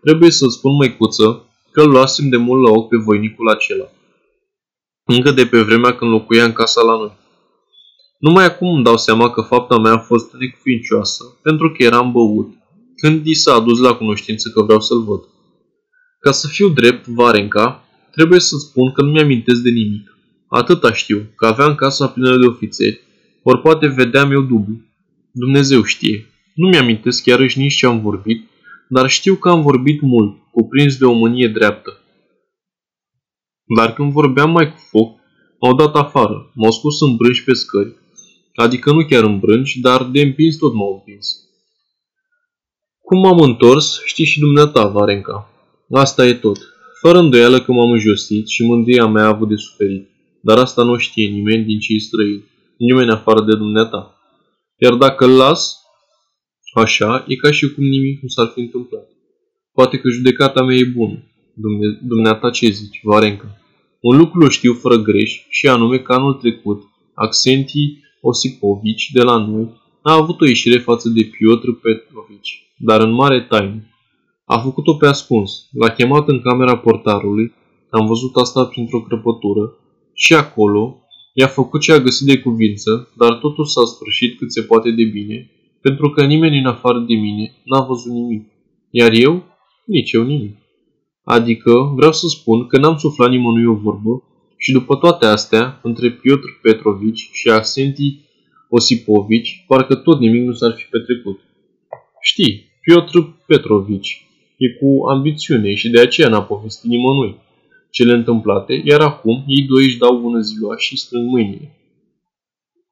[0.01, 3.89] trebuie să spun măicuță că îl luasem de mult la ochi pe voinicul acela.
[5.05, 7.13] Încă de pe vremea când locuia în casa la noi.
[8.19, 12.49] Numai acum îmi dau seama că fapta mea a fost necuvincioasă, pentru că eram băut,
[12.97, 15.21] când i s-a adus la cunoștință că vreau să-l văd.
[16.19, 20.17] Ca să fiu drept, Varenca, trebuie să spun că nu mi-amintesc de nimic.
[20.49, 23.01] Atâta știu, că aveam casa plină de ofițeri,
[23.43, 24.81] ori poate vedeam eu dublu.
[25.33, 26.31] Dumnezeu știe.
[26.55, 28.49] Nu mi-amintesc chiar nici ce am vorbit,
[28.89, 32.01] dar știu că am vorbit mult, cuprins de o mânie dreaptă.
[33.77, 35.19] Dar când vorbeam mai cu foc,
[35.61, 37.95] m-au dat afară, m-au scos în brânci pe scări,
[38.55, 41.46] adică nu chiar în brânci, dar de împins tot m-au împins.
[43.09, 45.51] Cum m-am întors, știi și dumneata, Varenca.
[45.91, 46.59] Asta e tot.
[47.01, 50.09] Fără îndoială că m-am înjosit și mândria mea a avut de suferit.
[50.41, 52.45] Dar asta nu știe nimeni din cei străini,
[52.79, 54.17] nimeni afară de dumneata.
[54.77, 55.81] Iar dacă îl las,
[56.75, 59.09] așa, e ca și cum nimic nu s-ar fi întâmplat.
[59.73, 61.23] Poate că judecata mea e bună.
[61.55, 63.61] Dumne, dumneata ce zici, Varenca?
[64.01, 66.83] Un lucru îl știu fără greș și anume că anul trecut,
[67.15, 73.13] Accentii Osipovici de la noi a avut o ieșire față de Piotr Petrovici, dar în
[73.13, 73.91] mare taină.
[74.45, 77.53] A făcut-o pe ascuns, l-a chemat în camera portarului,
[77.91, 79.77] am văzut asta printr-o crăpătură,
[80.13, 81.01] și acolo
[81.33, 85.05] i-a făcut ce a găsit de cuvință, dar totul s-a sfârșit cât se poate de
[85.05, 88.49] bine, pentru că nimeni în afară de mine n-a văzut nimic.
[88.91, 89.45] Iar eu?
[89.85, 90.57] Nici eu nimic.
[91.25, 94.23] Adică vreau să spun că n-am suflat nimănui o vorbă
[94.57, 98.25] și după toate astea, între Piotr Petrovici și Asentii
[98.69, 101.41] Osipovici, parcă tot nimic nu s-ar fi petrecut.
[102.21, 107.37] Știi, Piotr Petrovici e cu ambițiune și de aceea n-a povestit nimănui
[107.91, 111.77] cele întâmplate, iar acum ei doi își dau bună ziua și strâng mâinile.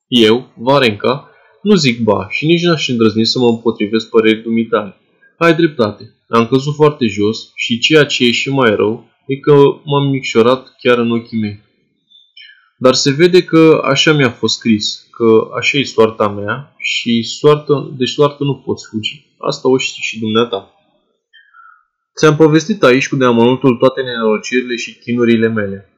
[0.06, 1.28] Eu, Varenca,
[1.62, 4.96] nu zic ba și nici n-aș îndrăzni să mă împotrivesc părerii dumitale.
[5.38, 9.52] Ai dreptate, am căzut foarte jos și ceea ce e și mai rău e că
[9.84, 11.60] m-am micșorat chiar în ochii mei.
[12.78, 17.94] Dar se vede că așa mi-a fost scris, că așa e soarta mea și soartă,
[17.96, 19.26] de soartă nu poți fugi.
[19.46, 20.74] Asta o știi și dumneata.
[22.16, 25.88] Ți-am povestit aici cu deamănuntul toate nenorocirile și chinurile mele.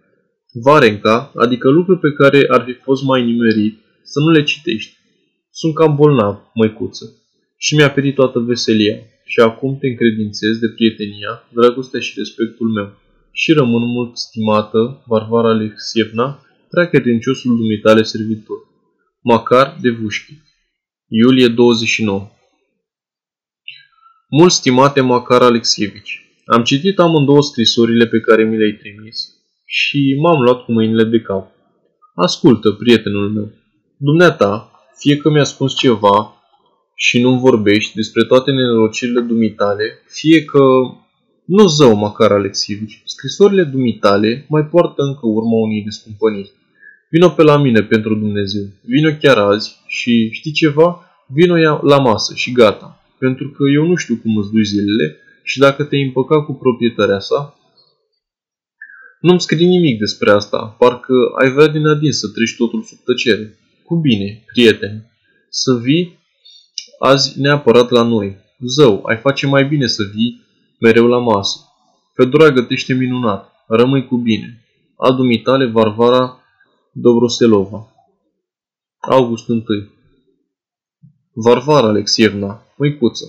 [0.52, 4.96] Varenca, adică lucruri pe care ar fi fost mai nimerit să nu le citești.
[5.50, 7.04] Sunt cam bolnav, măicuță,
[7.58, 12.88] și mi-a perit toată veselia și acum te încredințez de prietenia, dragostea și respectul meu.
[13.32, 18.58] Și rămân mult stimată, Varvara Alexievna, prea credinciosul dumitale servitor.
[19.22, 20.32] Macar de Vușchi.
[21.08, 22.30] Iulie 29
[24.28, 29.34] Mult stimate Macar Alexievici, am citit amândouă scrisorile pe care mi le-ai trimis
[29.64, 31.50] și m-am luat cu mâinile de cap.
[32.14, 33.52] Ascultă, prietenul meu.
[33.96, 36.34] Dumneata, fie că mi-a spus ceva
[36.94, 40.62] și nu vorbești despre toate nenorocirile dumitale, fie că...
[41.44, 46.52] Nu zău, Macar Alexievici, scrisorile dumitale mai poartă încă urma unei descumpăniri.
[47.10, 48.62] Vino pe la mine pentru Dumnezeu.
[48.84, 51.00] Vino chiar azi și știi ceva?
[51.26, 55.58] Vino la masă și gata pentru că eu nu știu cum îți duci zilele și
[55.58, 57.58] dacă te-ai împăcat cu proprietarea sa,
[59.20, 63.58] nu-mi scrii nimic despre asta, parcă ai vrea din adin să treci totul sub tăcere.
[63.84, 65.10] Cu bine, prieten,
[65.48, 66.18] să vii
[66.98, 68.36] azi neapărat la noi.
[68.58, 70.42] Zău, ai face mai bine să vii
[70.80, 71.58] mereu la masă.
[72.14, 73.52] Fedora gătește minunat.
[73.68, 74.64] Rămâi cu bine.
[74.96, 76.40] Al dumitale Varvara
[76.92, 77.90] Dobroselova.
[79.00, 79.64] August 1
[81.32, 83.26] Varvara Alexievna, măicuță,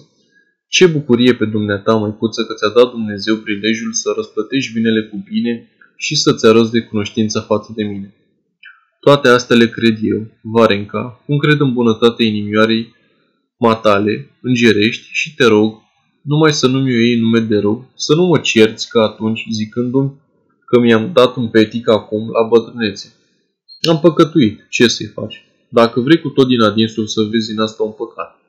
[0.67, 5.69] ce bucurie pe dumneata, măicuță, că ți-a dat Dumnezeu prilejul să răsplătești binele cu bine
[5.95, 8.13] și să-ți arăți de cunoștință față de mine.
[8.99, 12.95] Toate astea le cred eu, Varenca, cum cred în bunătatea inimioarei
[13.57, 15.73] matale, îngerești și te rog,
[16.21, 20.11] numai să nu-mi iei nume de rog, să nu mă cerți ca atunci, zicându-mi
[20.65, 23.13] că mi-am dat un petic acum la bătrânețe.
[23.89, 25.45] Am păcătuit, ce să-i faci?
[25.69, 28.39] Dacă vrei cu tot din adinsul să vezi în asta un păcat.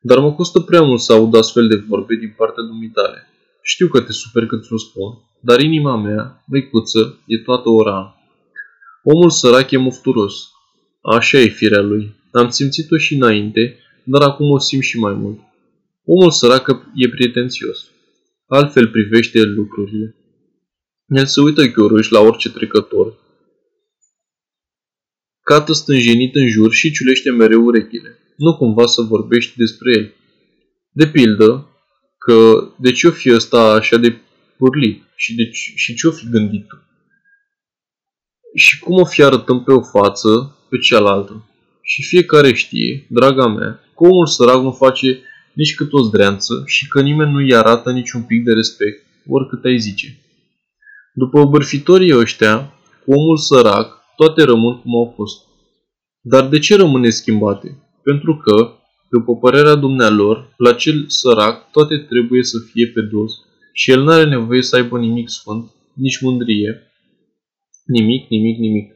[0.00, 3.26] Dar mă costă prea mult să aud astfel de vorbe din partea dumitale.
[3.62, 8.16] Știu că te super când ți-o spun, dar inima mea, măicuță, e toată ora.
[9.02, 10.34] Omul sărac e mofturos.
[11.00, 12.14] Așa e firea lui.
[12.32, 15.38] Am simțit-o și înainte, dar acum o simt și mai mult.
[16.04, 17.90] Omul sărac e prietențios.
[18.46, 20.16] Altfel privește el lucrurile.
[21.06, 23.16] El se uită chioruș la orice trecător
[25.50, 28.18] cată stânjenit în jur și ciulește mereu urechile.
[28.38, 30.14] Nu cumva să vorbești despre el.
[30.92, 31.68] De pildă,
[32.18, 34.20] că de ce o fi ăsta așa de
[34.56, 36.76] purlit și, de, și ce o fi gândit tu?
[38.54, 41.48] Și cum o fi arătăm pe o față, pe cealaltă?
[41.82, 45.20] Și fiecare știe, draga mea, că omul sărac nu face
[45.52, 49.78] nici cât o zdreanță și că nimeni nu-i arată niciun pic de respect, oricât ai
[49.78, 50.18] zice.
[51.14, 52.74] După bârfitorii ăștia,
[53.04, 55.46] cu omul sărac, toate rămân cum au fost.
[56.20, 57.87] Dar de ce rămâne schimbate?
[58.10, 58.72] Pentru că,
[59.10, 63.32] după părerea dumnealor, la cel sărac toate trebuie să fie pe dos
[63.72, 66.92] și el nu are nevoie să aibă nimic sfânt, nici mândrie.
[67.84, 68.92] Nimic, nimic, nimic.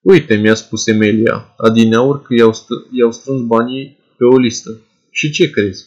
[0.00, 4.80] Uite, mi-a spus Emilia, adineaur că i-au, stă- i-au strâns banii pe o listă.
[5.10, 5.86] Și ce crezi?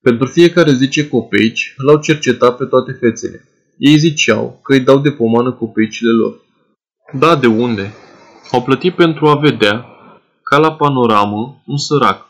[0.00, 3.48] Pentru fiecare 10 copeici, l-au cercetat pe toate fețele.
[3.78, 6.40] Ei ziceau că îi dau de pomană copeicile lor.
[7.18, 7.92] Da, de unde?
[8.50, 9.97] Au plătit pentru a vedea,
[10.48, 12.28] ca la panoramă, un sărac.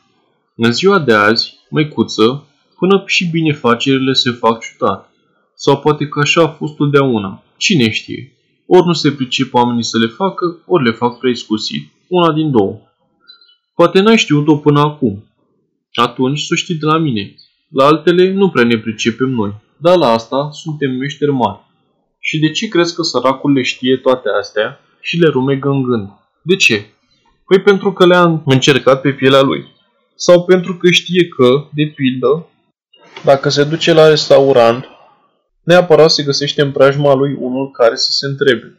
[0.55, 2.47] În ziua de azi, măicuță,
[2.79, 5.13] până și binefacerile se fac ciudat.
[5.55, 7.43] Sau poate că așa a fost totdeauna.
[7.57, 8.33] Cine știe?
[8.67, 11.93] Ori nu se pricep oamenii să le facă, ori le fac preiscusit.
[12.09, 12.81] Una din două.
[13.75, 15.25] Poate n-ai știut-o până acum.
[15.93, 17.35] Atunci să știi de la mine.
[17.69, 21.61] La altele nu prea ne pricepem noi, dar la asta suntem meșteri mari.
[22.21, 26.09] Și de ce crezi că săracul le știe toate astea și le rumegă în gând?
[26.43, 26.87] De ce?
[27.49, 29.67] Păi pentru că le-a încercat pe pielea lui.
[30.15, 32.47] Sau pentru că știe că, de pildă,
[33.25, 34.85] dacă se duce la restaurant,
[35.63, 38.79] neapărat se găsește în preajma lui unul care să se întrebe.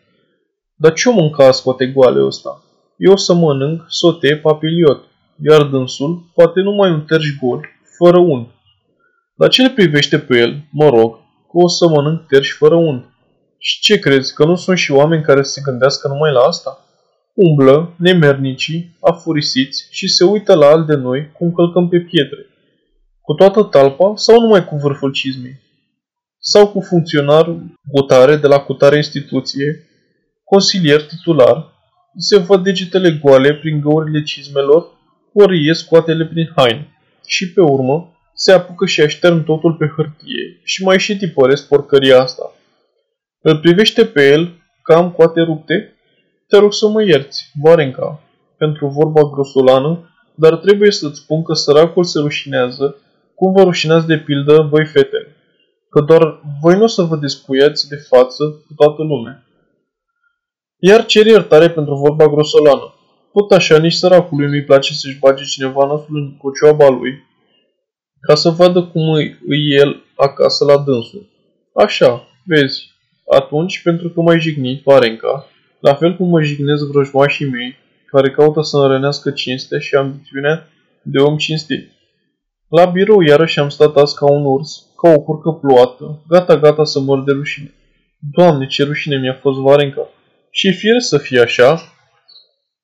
[0.75, 2.63] Dar ce-o mânca scoate goale ăsta?
[2.97, 5.03] Eu o să mănânc sote papiliot,
[5.49, 7.65] iar dânsul poate numai un terș gol,
[7.97, 8.47] fără unt.
[9.35, 11.15] Dar ce le privește pe el, mă rog,
[11.51, 13.05] că o să mănânc terși fără unt?
[13.57, 16.83] Și ce crezi, că nu sunt și oameni care se gândească numai la asta?
[17.47, 22.45] Umblă, nemernicii, afurisiți și se uită la al de noi cum călcăm pe pietre.
[23.21, 25.59] Cu toată talpa sau numai cu vârful cizmei?
[26.39, 27.55] Sau cu funcționar
[27.91, 29.87] gutare de la cutare instituție,
[30.43, 31.73] consilier titular,
[32.17, 34.87] se văd degetele goale prin găurile cizmelor,
[35.33, 36.87] ori ies coatele prin haine.
[37.25, 42.21] Și pe urmă, se apucă și aștern totul pe hârtie și mai și tipăresc porcăria
[42.21, 42.53] asta.
[43.41, 45.93] Îl privește pe el, cam coate rupte?
[46.49, 48.19] Te rog să mă ierți, Varenca,
[48.57, 52.95] pentru vorba grosolană, dar trebuie să-ți spun că săracul se rușinează,
[53.35, 55.35] cum vă rușinați de pildă voi fetele,
[55.89, 59.43] că doar voi nu o să vă despuiați de față cu toată lumea.
[60.79, 62.93] Iar cer iertare pentru vorba grosolană.
[63.33, 67.11] Tot așa, nici săracului nu-i place să-și bage cineva nasul în cocioaba lui,
[68.21, 71.29] ca să vadă cum îi, îi el acasă la dânsul.
[71.73, 72.91] Așa, vezi,
[73.31, 75.48] atunci, pentru că m-ai jignit, Varenca,
[75.79, 80.67] la fel cum mă jignesc vrăjmașii mei, care caută să înrănească cinstea și ambițiunea
[81.01, 81.91] de om cinstit.
[82.69, 86.99] La birou iarăși am stat azi ca un urs, ca o curcă ploată, gata-gata să
[86.99, 87.73] mor de rușine.
[88.19, 90.07] Doamne, ce rușine mi-a fost Varenca!
[90.51, 91.81] Și e fire să fie așa,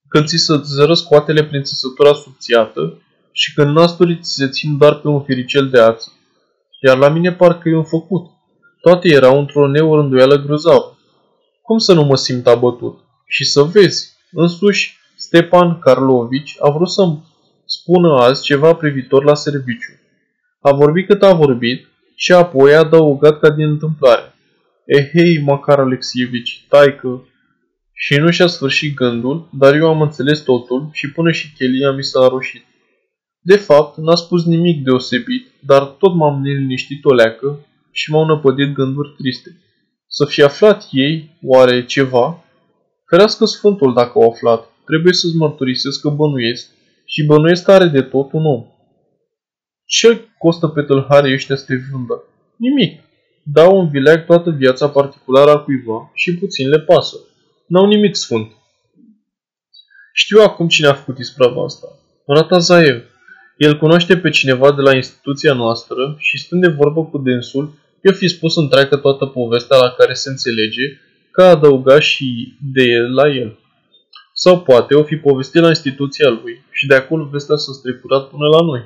[0.08, 4.96] când ți se zără scoatele prin țesătura subțiată și când nasturii ți se țin doar
[4.96, 6.12] pe un firicel de ață.
[6.82, 8.26] Iar la mine parcă e un făcut.
[8.82, 10.95] Toate erau într-o neorânduială grozavă.
[11.66, 13.00] Cum să nu mă simt abătut?
[13.28, 17.24] Și să vezi, însuși Stepan Karlovici a vrut să-mi
[17.66, 19.92] spună azi ceva privitor la serviciu.
[20.62, 24.34] A vorbit cât a vorbit și apoi a adăugat ca din întâmplare.
[24.86, 27.28] Ehei, Macar Alexievici, taică,
[27.94, 32.04] și nu și-a sfârșit gândul, dar eu am înțeles totul și până și chelia mi
[32.04, 32.66] s-a roșit.
[33.42, 38.74] De fapt, n-a spus nimic deosebit, dar tot m-am neliniștit o leacă și m-au năpădit
[38.74, 39.60] gânduri triste.
[40.18, 42.44] Să fi aflat ei, oare, ceva?
[43.10, 44.70] Ferească Sfântul dacă au aflat.
[44.86, 46.70] Trebuie să-ți mărturisesc că bănuiesc
[47.06, 48.66] și bănuiesc tare de tot un om.
[49.86, 52.24] Ce costă pe tâlhare ăștia să te vândă?
[52.56, 53.02] Nimic.
[53.44, 57.18] Dau un vileag toată viața particulară a cuiva și puțin le pasă.
[57.68, 58.52] N-au nimic sfânt.
[60.14, 61.88] Știu acum cine a făcut isprava asta.
[62.26, 63.04] Ratazaev.
[63.58, 68.14] El cunoaște pe cineva de la instituția noastră și stând de vorbă cu dânsul, eu
[68.14, 70.86] fi spus în treacă toată povestea la care se înțelege,
[71.32, 73.60] ca adăuga și de el la el.
[74.34, 78.48] Sau poate o fi povestit la instituția lui și de acolo vestea s-a strecurat până
[78.48, 78.84] la noi.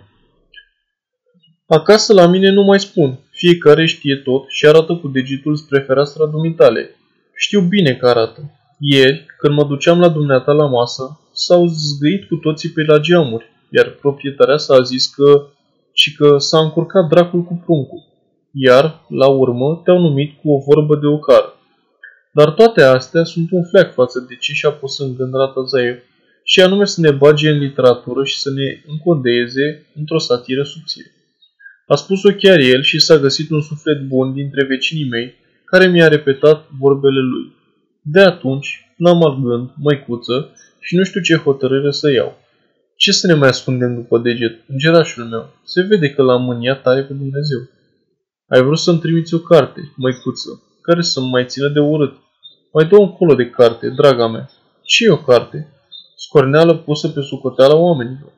[1.67, 3.19] Acasă la mine nu mai spun.
[3.31, 6.95] Fiecare știe tot și arată cu degetul spre fereastra dumitale.
[7.35, 8.41] Știu bine că arată.
[8.79, 13.45] Ieri, când mă duceam la dumneata la masă, s-au zgâit cu toții pe la geamuri,
[13.69, 15.47] iar proprietarea s-a zis că
[15.93, 18.08] și că s-a încurcat dracul cu pruncul.
[18.51, 21.53] Iar, la urmă, te-au numit cu o vorbă de ocară.
[22.33, 25.97] Dar toate astea sunt un fleac față de ce și-a pus în gând Ratazaev,
[26.43, 31.11] și anume să ne bage în literatură și să ne încodeeze într-o satiră subțire.
[31.87, 35.33] A spus-o chiar el și s-a găsit un suflet bun dintre vecinii mei,
[35.65, 37.55] care mi-a repetat vorbele lui.
[38.01, 42.37] De atunci, n-am alt gând, măicuță, și nu știu ce hotărâre să iau.
[42.95, 45.53] Ce să ne mai ascundem după deget, îngerașul meu?
[45.63, 47.59] Se vede că l-am mâniat tare pe Dumnezeu.
[48.49, 52.13] Ai vrut să-mi trimiți o carte, măicuță, care să-mi mai țină de urât.
[52.73, 54.49] Mai dă un colo de carte, draga mea.
[54.83, 55.73] Ce e o carte?
[56.17, 58.31] Scorneală pusă pe sucoteala oamenilor.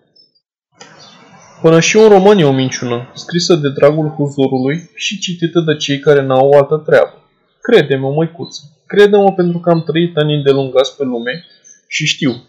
[1.61, 5.99] Până și un roman e o minciună, scrisă de dragul huzurului și citită de cei
[5.99, 7.13] care n-au o altă treabă.
[7.61, 11.45] Crede-mă, măicuță, crede-mă pentru că am trăit ani îndelungați pe lume
[11.87, 12.43] și știu.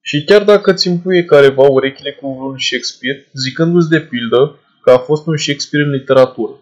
[0.00, 4.98] Și chiar dacă ți împuie careva urechile cu un Shakespeare, zicându-ți de pildă că a
[4.98, 6.60] fost un Shakespeare în literatură,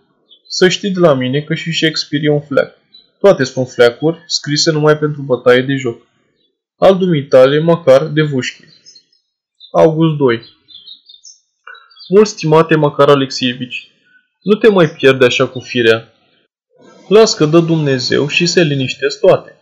[0.57, 2.79] să știi de la mine că și Shakespeare e un fleac.
[3.19, 6.07] Toate sunt fleacuri, scrise numai pentru bătaie de joc.
[6.77, 8.65] Al dumitale, măcar de vușchi.
[9.73, 10.43] August 2
[12.09, 13.91] Mult stimate Macar Alexievici,
[14.43, 16.13] nu te mai pierde așa cu firea.
[17.09, 19.57] Las că dă Dumnezeu și se liniștesc toate.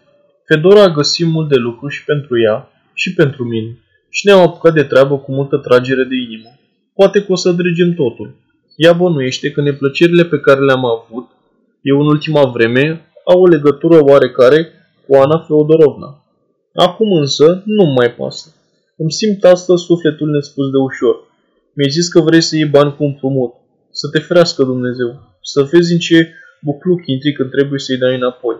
[0.47, 3.79] Fedora a găsit mult de lucru și pentru ea și pentru mine
[4.11, 6.49] și ne-am apucat de treabă cu multă tragere de inimă.
[6.95, 8.41] Poate că o să dregem totul.
[8.77, 11.29] Ea bănuiește că neplăcerile pe care le-am avut
[11.83, 14.73] eu în ultima vreme au o legătură oarecare
[15.07, 16.25] cu Ana Feodorovna.
[16.75, 18.55] Acum însă nu mai pasă.
[18.97, 21.17] Îmi simt astăzi sufletul nespus de ușor.
[21.75, 23.53] Mi-ai zis că vrei să iei bani cu împrumut.
[23.91, 25.21] Să te ferească Dumnezeu.
[25.43, 28.57] Să vezi în ce bucluc intri când trebuie să-i dai înapoi.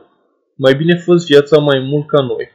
[0.57, 2.51] Mai bine fă viața mai mult ca noi.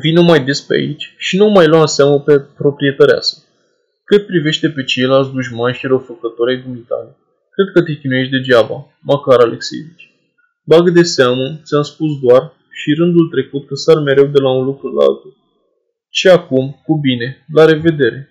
[0.00, 3.43] Vino mai des pe aici și nu mai lua în seamă pe proprietăreasă.
[4.04, 7.16] Cât privește pe ceilalți dușmani și răufăcători ai dumitale,
[7.50, 10.10] cred că te chinuiești degeaba, Macar Alexievici.
[10.64, 14.64] Bagă de seamă, ți-am spus doar, și rândul trecut că sar mereu de la un
[14.64, 15.36] lucru la altul.
[16.10, 18.28] Și acum, cu bine, la revedere.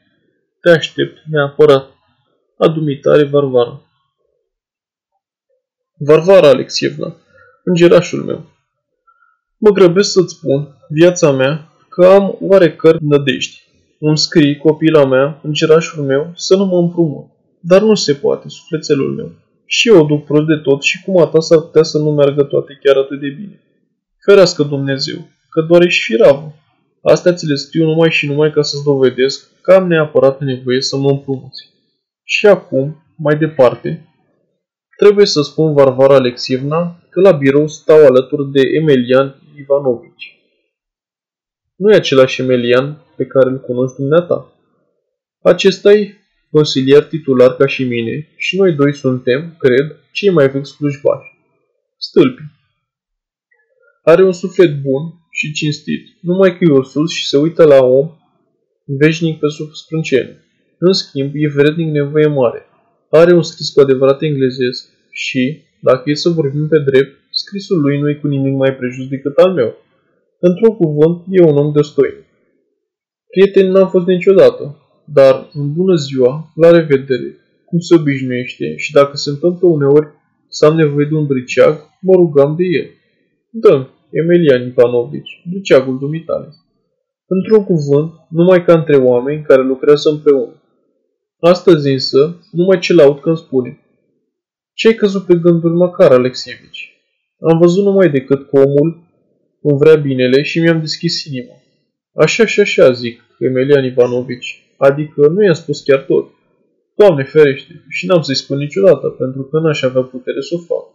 [0.62, 1.92] Te aștept neapărat.
[2.58, 3.82] Adumitare Varvara.
[5.98, 7.16] Varvara Alexievna,
[7.64, 8.52] îngerașul meu.
[9.58, 13.63] Mă grăbesc să-ți spun, viața mea, că am oarecări nădejdi.
[14.06, 17.26] Îmi scrii, copila mea, îngerașul meu, să nu mă împrumut.
[17.60, 19.32] Dar nu se poate, sufletelul meu.
[19.66, 22.12] Și eu o duc prost de tot și cum a ta s-ar putea să nu
[22.12, 23.62] meargă toate chiar atât de bine.
[24.26, 25.18] Ferească Dumnezeu,
[25.50, 26.54] că doar ești firavă.
[27.02, 30.98] Astea ți le scriu numai și numai ca să-ți dovedesc că am neapărat nevoie să
[30.98, 31.70] mă împrumuți.
[32.24, 34.08] Și acum, mai departe,
[34.98, 40.43] trebuie să spun Varvara Alexievna că la birou stau alături de Emelian Ivanovici.
[41.84, 44.54] Nu e același Emelian pe care îl cunoști dumneata.
[45.42, 46.14] Acesta e
[46.52, 51.30] consilier titular ca și mine și noi doi suntem, cred, cei mai vechi slujbași.
[51.98, 52.42] Stâlpi.
[54.04, 58.12] Are un suflet bun și cinstit, numai că e ursus și se uită la om
[58.86, 60.44] veșnic pe sub sprâncene.
[60.78, 62.66] În schimb, e vrednic nevoie mare.
[63.10, 68.00] Are un scris cu adevărat englezesc și, dacă e să vorbim pe drept, scrisul lui
[68.00, 69.78] nu e cu nimic mai prejus decât al meu.
[70.50, 72.26] Într-un cuvânt, e un om destoinic.
[73.30, 74.64] Prieten n-am fost niciodată,
[75.06, 77.30] dar în bună ziua, la revedere,
[77.66, 80.08] cum se obișnuiește și dacă se întâmplă uneori
[80.50, 82.88] să am nevoie de un briceag, mă rugam de el.
[83.50, 86.50] Dă, Emelian Ivanovici, briceagul dumitale.
[87.28, 90.62] Într-un cuvânt, numai ca între oameni care lucrează împreună.
[91.40, 93.80] Astăzi însă, numai ce laud când spune.
[94.74, 96.92] Ce-ai căzut pe gândul Macar, Alexievici?
[97.52, 99.03] Am văzut numai decât că omul
[99.64, 101.56] îmi vrea binele și mi-am deschis inima.
[102.14, 106.26] Așa și așa, zic, Emelian Ivanovici, adică nu i-am spus chiar tot.
[106.96, 110.86] Doamne ferește, și n-am să-i spun niciodată, pentru că n-aș avea putere să o fac.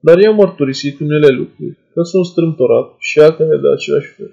[0.00, 4.32] Dar i-am mărturisit unele lucruri, că sunt strâmtorat și altele de același fel.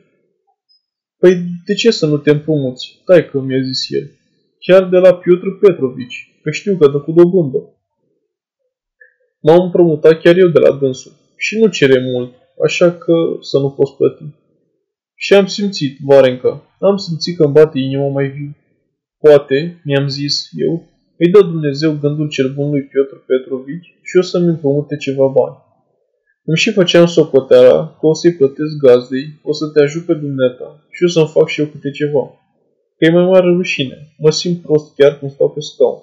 [1.18, 1.34] Păi
[1.66, 3.02] de ce să nu te împrumuți?
[3.06, 4.12] Tai că mi-a zis el.
[4.60, 7.60] Chiar de la Piotr Petrovici, că știu că dă cu dobândă.
[9.42, 12.34] M-am împrumutat chiar eu de la dânsul și nu cere mult,
[12.66, 14.26] așa că să nu poți plăti.
[15.16, 18.56] Și am simțit, Varenca, am simțit că îmi bate inima mai viu.
[19.20, 20.74] Poate, mi-am zis eu,
[21.18, 25.58] îi dă Dumnezeu gândul cel bun lui Piotr Petrovici și o să-mi împrumute ceva bani.
[26.46, 30.86] Îmi și făceam socoteala că o să-i plătesc gazdei, o să te ajut pe dumneata
[30.92, 32.24] și o să-mi fac și eu câte ceva.
[32.98, 33.98] Că e mai mare rușine.
[34.18, 36.02] Mă simt prost chiar când stau pe scaun.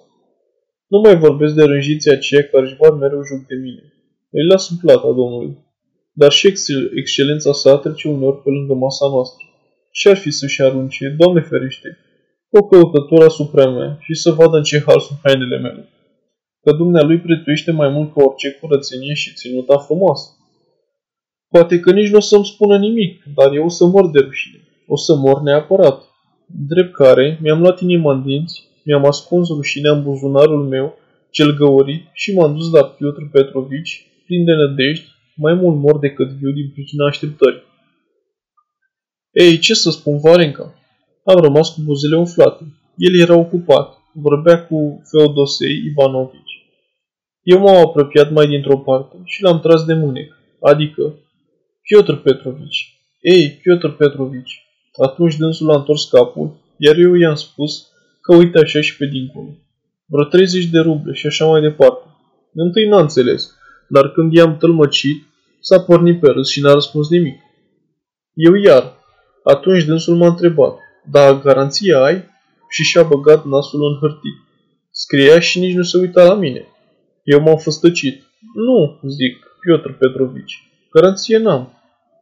[0.86, 3.84] Nu mai vorbesc de rânjiții aceia care își bat mereu joc de mine.
[4.30, 5.53] Îi las în plata Domnului.
[6.21, 9.45] Dar și excel- excelența sa trece uneori pe lângă masa noastră.
[9.93, 11.99] Și ar fi să-și arunce, Doamne ferește,
[12.51, 15.89] o căutătură asupra mea și să vadă în ce hal sunt hainele mele.
[16.62, 20.29] Că dumnealui prețuiește mai mult ca orice curățenie și ținuta frumoasă.
[21.49, 24.61] Poate că nici nu o să-mi spună nimic, dar eu o să mor de rușine.
[24.87, 26.03] O să mor neapărat.
[26.68, 30.99] Drept care mi-am luat inima în dinți, mi-am ascuns rușinea în buzunarul meu,
[31.31, 35.09] cel găurit, și m-am dus la Piotr Petrovici, plin de nădejdi,
[35.45, 37.62] mai mult mor decât viu din pricina așteptării.
[39.30, 40.74] Ei, ce să spun, Varenca?
[41.24, 42.64] Am rămas cu buzele umflate.
[42.97, 43.99] El era ocupat.
[44.12, 46.61] Vorbea cu Feodosei Ivanovici.
[47.43, 51.14] Eu m-am apropiat mai dintr-o parte și l-am tras de mânec, adică
[51.82, 53.01] Piotr Petrovici.
[53.20, 54.64] Ei, Piotr Petrovici.
[55.05, 59.57] Atunci dânsul a întors capul, iar eu i-am spus că uite așa și pe dincolo.
[60.07, 62.07] Vreo 30 de ruble și așa mai departe.
[62.55, 63.55] Întâi n-a înțeles,
[63.88, 65.26] dar când i-am tălmăcit,
[65.61, 67.40] s-a pornit pe râs și n-a răspuns nimic.
[68.34, 68.98] Eu iar.
[69.44, 70.78] Atunci dânsul m-a întrebat,
[71.11, 72.24] dar garanția ai?
[72.68, 74.48] Și și-a băgat nasul în hârtii.
[74.90, 76.66] Scria și nici nu se uita la mine.
[77.22, 78.22] Eu m-am făstăcit.
[78.54, 80.70] Nu, zic, Piotr Petrovici.
[80.92, 81.72] Garanție n-am.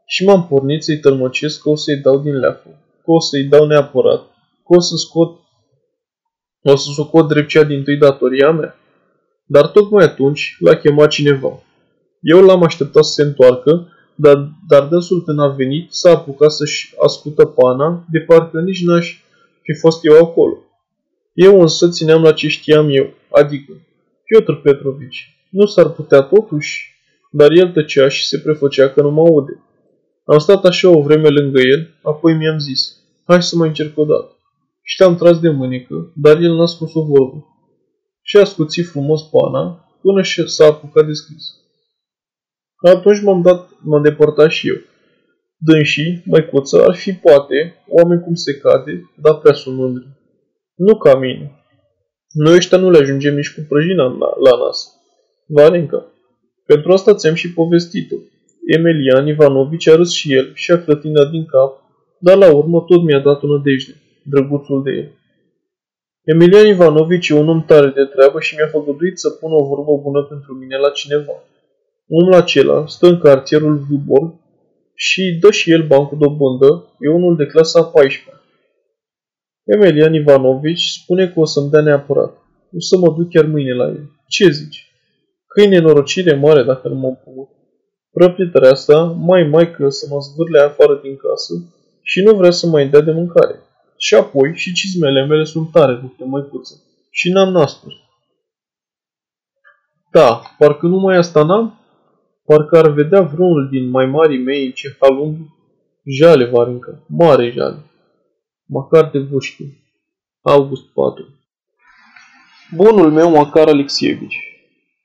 [0.06, 2.68] Și m-am pornit să-i tălmăcesc că o să-i dau din leafă,
[3.04, 4.20] că o să-i dau neapărat,
[4.66, 5.38] că o să scot
[6.62, 8.74] o să socot drept cea din tâi datoria mea.
[9.44, 11.62] Dar tocmai atunci l-a chemat cineva.
[12.20, 16.94] Eu l-am așteptat să se întoarcă, dar, dar dânsul când a venit s-a apucat să-și
[17.04, 19.22] ascută pana, de parcă nici n-aș
[19.62, 20.58] fi fost eu acolo.
[21.32, 23.72] Eu însă țineam la ce știam eu, adică
[24.24, 25.36] Piotr Petrovici.
[25.50, 26.96] Nu s-ar putea totuși?
[27.30, 29.62] Dar el tăcea și se prefăcea că nu mă aude.
[30.24, 34.04] Am stat așa o vreme lângă el, apoi mi-am zis, hai să mai încerc o
[34.04, 34.36] dată.
[34.82, 37.46] Și te-am tras de mânecă, dar el n-a spus o vorbă.
[38.22, 41.44] Și a scuțit frumos pana, până și s-a apucat de scris.
[42.80, 44.76] Atunci m-am dat, m-am depărtat și eu.
[45.56, 50.06] Dânsii, măicuță, ar fi poate, oameni cum se cade, dar prea sunt mândri.
[50.74, 51.52] Nu ca mine.
[52.32, 54.94] Noi ăștia nu le ajungem nici cu prăjina la, la nas.
[55.46, 56.12] Valenca.
[56.66, 58.16] Pentru asta ți-am și povestit-o.
[58.66, 61.82] Emelian Ivanovici a râs și el și a clătinat din cap,
[62.18, 65.12] dar la urmă tot mi-a dat o nădejde, drăguțul de el.
[66.24, 69.92] Emilian Ivanovici e un om tare de treabă și mi-a făgăduit să pună o vorbă
[70.02, 71.32] bună pentru mine la cineva.
[72.08, 74.34] Omul acela stă în cartierul Vubor
[74.94, 78.38] și dă și el bani cu dobândă, e unul de clasa 14
[79.64, 82.32] Emelian Ivanovici spune că o să-mi dea neapărat.
[82.76, 84.10] O să mă duc chiar mâine la el.
[84.28, 84.92] Ce zici?
[85.46, 87.48] Că e nenorocire mare dacă nu mă putut.
[88.10, 91.54] Proprietarea asta mai mai că să mă zvârle afară din casă
[92.02, 93.60] și nu vrea să mai dea de mâncare.
[93.96, 96.74] Și apoi și cizmele mele sunt tare rupte, măicuță.
[97.10, 97.96] Și n-am nasturi.
[100.12, 101.77] Da, parcă numai asta n-am?
[102.48, 105.54] Parcă ar vedea vreunul din mai marii mei în ce halum
[106.04, 107.78] jale, Varinca, mare jale.
[108.66, 109.64] Măcar de vușchi.
[110.40, 111.24] August 4
[112.74, 114.38] Bunul meu Macar Alexievici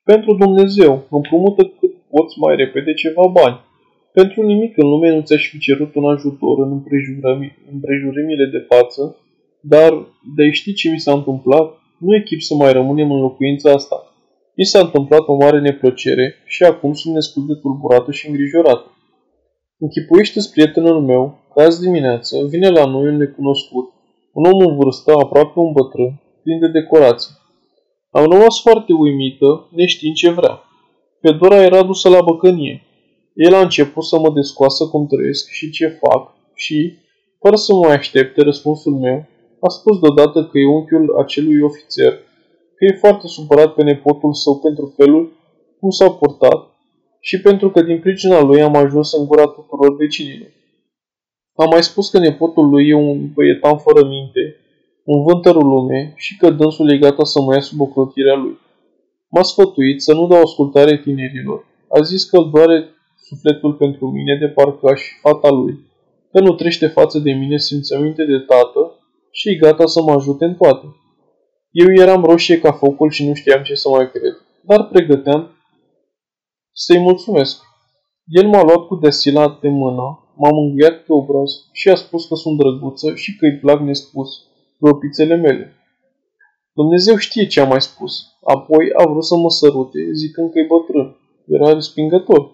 [0.04, 3.60] Pentru Dumnezeu, împrumută cât poți mai repede ceva bani.
[4.14, 6.72] Pentru nimic în lume nu ți-aș fi cerut un ajutor în
[7.72, 9.18] împrejurimile de față,
[9.62, 9.92] dar
[10.36, 14.13] de ști ce mi s-a întâmplat, nu e chip să mai rămânem în locuința asta.
[14.56, 18.98] Mi s-a întâmplat o mare neplăcere și acum sunt nespus de tulburată și îngrijorată.
[19.78, 23.92] Închipuiește-ți prietenul meu că azi dimineață vine la noi un necunoscut,
[24.34, 27.32] un om în vârstă, aproape un bătrân, plin de decorații.
[28.10, 30.64] Am rămas foarte uimită, neștiind ce vrea.
[31.22, 32.82] Fedora era dusă la băcănie.
[33.34, 36.98] El a început să mă descoasă cum trăiesc și ce fac și,
[37.40, 39.26] fără să mă aștepte răspunsul meu,
[39.60, 42.20] a spus deodată că e unchiul acelui ofițer,
[42.76, 45.32] că e foarte supărat pe nepotul său pentru felul
[45.80, 46.74] cum s-a purtat
[47.20, 50.52] și pentru că din pricina lui am ajuns în gura tuturor vecinilor.
[51.56, 54.56] Am mai spus că nepotul lui e un băietan fără minte,
[55.04, 58.58] un vântărul lume și că dânsul e gata să mă ia sub ocrotirea lui.
[59.30, 61.66] M-a sfătuit să nu dau ascultare tinerilor.
[61.90, 62.90] A zis că îl doare
[63.28, 65.80] sufletul pentru mine de parcă aș fata lui,
[66.32, 69.00] că nu trește față de mine simțăminte de tată
[69.32, 70.86] și e gata să mă ajute în toate.
[71.76, 75.50] Eu eram roșie ca focul și nu știam ce să mai cred, dar pregăteam
[76.72, 77.62] să-i mulțumesc.
[78.26, 80.06] El m-a luat cu desila de mână,
[80.36, 84.30] m-a mângâiat pe obraz și a spus că sunt drăguță și că îi plac nespus
[84.80, 85.74] gropițele mele.
[86.74, 88.14] Dumnezeu știe ce a mai spus.
[88.44, 91.18] Apoi a vrut să mă sărute, zicând că e bătrân.
[91.48, 92.52] Era respingător.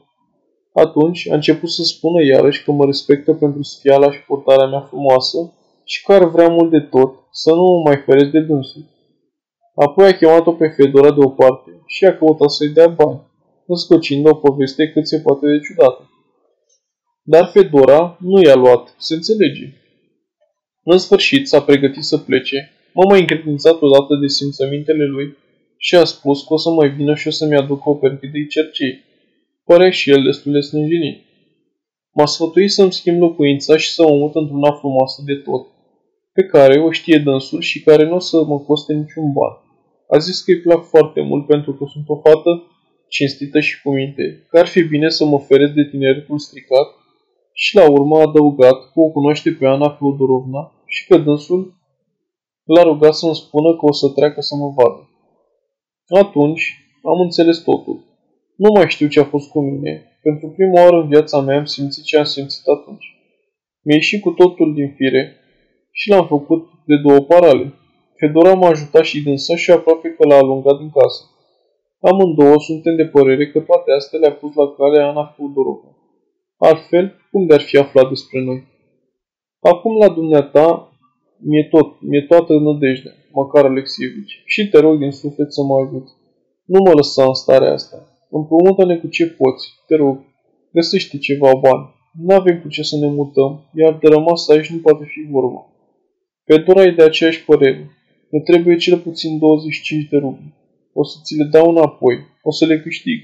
[0.73, 5.53] Atunci a început să spună iarăși că mă respectă pentru sfiala și portarea mea frumoasă
[5.83, 8.83] și că ar vrea mult de tot să nu mă mai feresc de dânsul.
[9.85, 13.21] Apoi a chemat-o pe Fedora de o parte și a căutat să-i dea bani,
[13.67, 16.09] răscocind o poveste cât se poate de ciudată.
[17.23, 19.73] Dar Fedora nu i-a luat, se înțelege.
[20.83, 25.37] În sfârșit s-a pregătit să plece, m-a mai încredințat odată de simțămintele lui
[25.77, 29.03] și a spus că o să mai vină și o să-mi aducă o perfidă cercei.
[29.63, 31.23] Părea și el destul de snânjenit.
[32.13, 35.67] M-a sfătuit să-mi schimb locuința și să o mut într-una frumoasă de tot,
[36.33, 39.67] pe care o știe dânsul și care nu o să mă coste niciun ban.
[40.13, 42.51] A zis că îi plac foarte mult pentru că sunt o fată
[43.07, 46.87] cinstită și cu minte, că ar fi bine să mă feresc de tineretul stricat
[47.53, 51.73] și la urmă a adăugat că o cunoaște pe Ana Flodorovna și că dânsul
[52.63, 55.09] l-a rugat să-mi spună că o să treacă să mă vadă.
[56.07, 56.63] Atunci
[57.03, 58.03] am înțeles totul.
[58.55, 60.19] Nu mai știu ce a fost cu mine.
[60.21, 63.05] Pentru prima oară în viața mea am simțit ce am simțit atunci.
[63.81, 65.35] Mi-a ieșit cu totul din fire
[65.91, 67.73] și l-am făcut de două parale.
[68.19, 71.23] Fedora m-a ajutat și dânsa și aproape că l-a alungat din casă.
[71.99, 75.89] Amândouă suntem de părere că toate astea le-a pus la cale Ana Fudorova.
[76.57, 78.63] Altfel, cum de-ar fi aflat despre noi?
[79.59, 80.93] Acum la dumneata
[81.37, 86.07] mi-e tot, mi-e toată nădejdea, măcar Alexievici, și te rog din suflet să mă ajut.
[86.65, 87.97] Nu mă lăsa în starea asta.
[88.29, 90.17] Împrumută-ne cu ce poți, te rog.
[90.71, 91.85] Găsește ceva bani.
[92.25, 95.65] Nu avem cu ce să ne mutăm, iar de rămas aici nu poate fi vorba.
[96.45, 97.89] Fedora e de aceeași părere.
[98.29, 100.53] Ne trebuie cel puțin 25 de rubli.
[100.93, 102.15] O să ți le dau înapoi.
[102.43, 103.19] O să le câștig.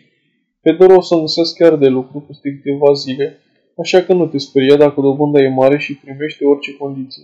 [0.62, 3.38] Fedora o să găsesc chiar de lucru peste câteva zile,
[3.78, 7.24] așa că nu te speria dacă dobânda e mare și primește orice condiție.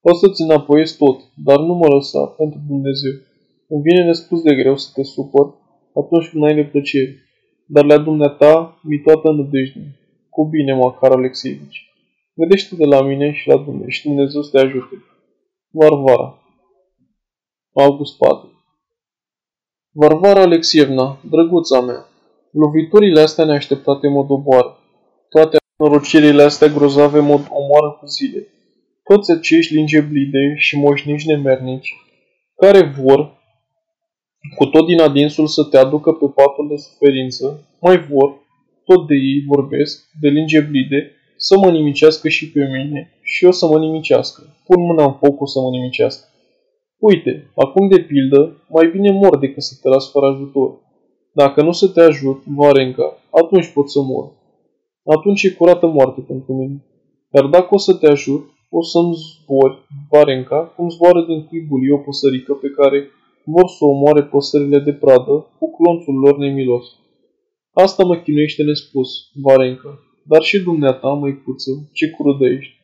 [0.00, 3.12] O să-ți înapoiez tot, dar nu mă lăsa, pentru Dumnezeu.
[3.68, 5.46] Îmi vine nespus de greu să te supăr
[5.94, 7.16] atunci când ai neplăceri,
[7.66, 9.98] dar la dumneata mi toată nădejde.
[10.30, 11.86] Cu bine, Macar Alexievici.
[12.34, 14.96] Gândește de la mine și la Dumnezeu și Dumnezeu să te ajute.
[15.70, 16.41] Varvara
[17.74, 18.52] August 4
[19.92, 22.06] Varvara Alexievna, drăguța mea,
[22.50, 24.78] loviturile astea neașteptate mă doboară.
[25.28, 28.48] Toate norocirile astea grozave mă omoară cu zile.
[29.02, 31.94] Toți acești lingeblide și moșnici nemernici,
[32.56, 33.40] care vor,
[34.56, 38.34] cu tot din adinsul să te aducă pe patul de suferință, mai vor,
[38.84, 43.66] tot de ei vorbesc, de lingeblide, să mă nimicească și pe mine și eu să
[43.66, 44.56] mă nimicească.
[44.66, 46.31] Pun mâna în foc o să mă nimicească.
[47.08, 50.70] Uite, acum de pildă, mai bine mor decât să te las fără ajutor.
[51.32, 54.32] Dacă nu să te ajut, Varenca, atunci pot să mor.
[55.04, 56.84] Atunci e curată moarte pentru mine.
[57.34, 59.78] Iar dacă o să te ajut, o să-mi zbori,
[60.10, 63.08] Varenca, cum zboară din cuibul o păsărică pe care
[63.44, 66.86] vor să omoare păsările de pradă cu clonțul lor nemilos.
[67.72, 72.74] Asta mă chinuiește nespus, Varenca, dar și dumneata, măicuță, ce crudă ești.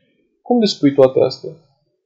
[0.42, 1.52] Cum spui toate astea?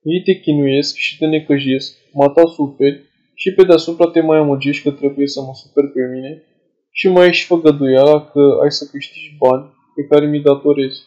[0.02, 3.02] Ei te chinuiesc și te necăjesc, mata suferi
[3.34, 6.42] și pe deasupra te mai amăgești că trebuie să mă super pe mine
[6.90, 11.00] și mai ești făgăduiala că ai să câștigi bani pe care mi datorezi.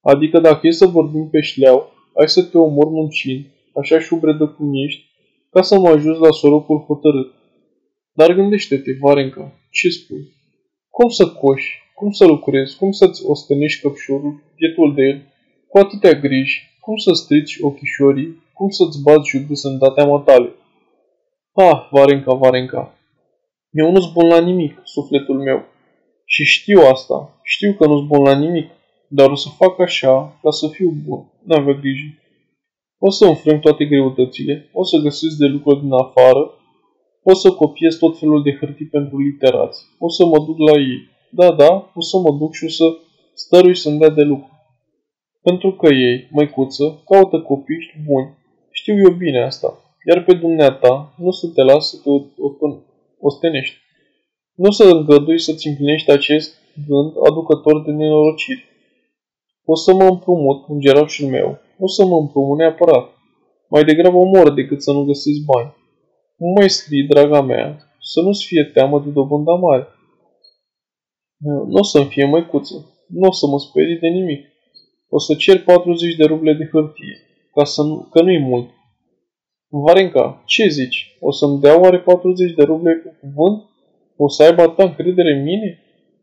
[0.00, 3.44] Adică dacă e să vorbim pe șleau, ai să te omor muncind,
[3.74, 5.04] așa șubredă cum ești,
[5.50, 7.32] ca să mă ajuți la sorocul hotărât.
[8.12, 10.32] Dar gândește-te, Varenca, ce spui?
[10.90, 11.78] Cum să coși?
[11.94, 12.76] Cum să lucrezi?
[12.76, 15.22] Cum să-ți ostenești căpșorul, pietul de el,
[15.68, 16.71] cu atâtea griji?
[16.84, 18.42] Cum să strici ochișorii?
[18.52, 20.48] Cum să-ți bați jud de sănătatea matale?
[21.52, 22.82] Ah, Varenca, Varenca,
[23.70, 25.64] eu nu-s bun la nimic, sufletul meu.
[26.24, 28.70] Și știu asta, știu că nu-s bun la nimic,
[29.08, 32.08] dar o să fac așa ca să fiu bun, n-avea grijă.
[32.98, 36.50] O să înfrâng toate greutățile, o să găsesc de lucruri din afară,
[37.22, 41.08] o să copiez tot felul de hârtii pentru literați, o să mă duc la ei.
[41.30, 42.84] Da, da, o să mă duc și o să
[43.34, 44.51] stărui să-mi dea de lucru.
[45.42, 48.36] Pentru că ei, măicuță, caută copii buni.
[48.70, 49.68] Știu eu bine asta.
[50.08, 52.10] Iar pe dumneata nu să te las să te
[53.20, 53.76] ostenești.
[54.54, 58.64] Nu să îngădui să-ți împlinești acest gând aducător de nenorociri.
[59.64, 61.58] O să mă împrumut în gerașul meu.
[61.78, 63.08] O să mă împrumut neapărat.
[63.68, 65.74] Mai degrabă mor decât să nu găsesc bani.
[66.36, 69.86] Nu mai scrii, draga mea, să nu-ți fie teamă de dobânda mare.
[71.38, 72.74] Nu o să-mi fie măicuță.
[73.08, 74.51] Nu o să mă sperii de nimic.
[75.14, 77.16] O să cer 40 de ruble de hârtie,
[77.54, 78.68] ca să nu, că nu-i mult.
[79.68, 81.16] Varenca, ce zici?
[81.20, 83.62] O să-mi dea oare 40 de ruble cu cuvânt?
[84.16, 85.80] O să aibă atâta încredere în mine?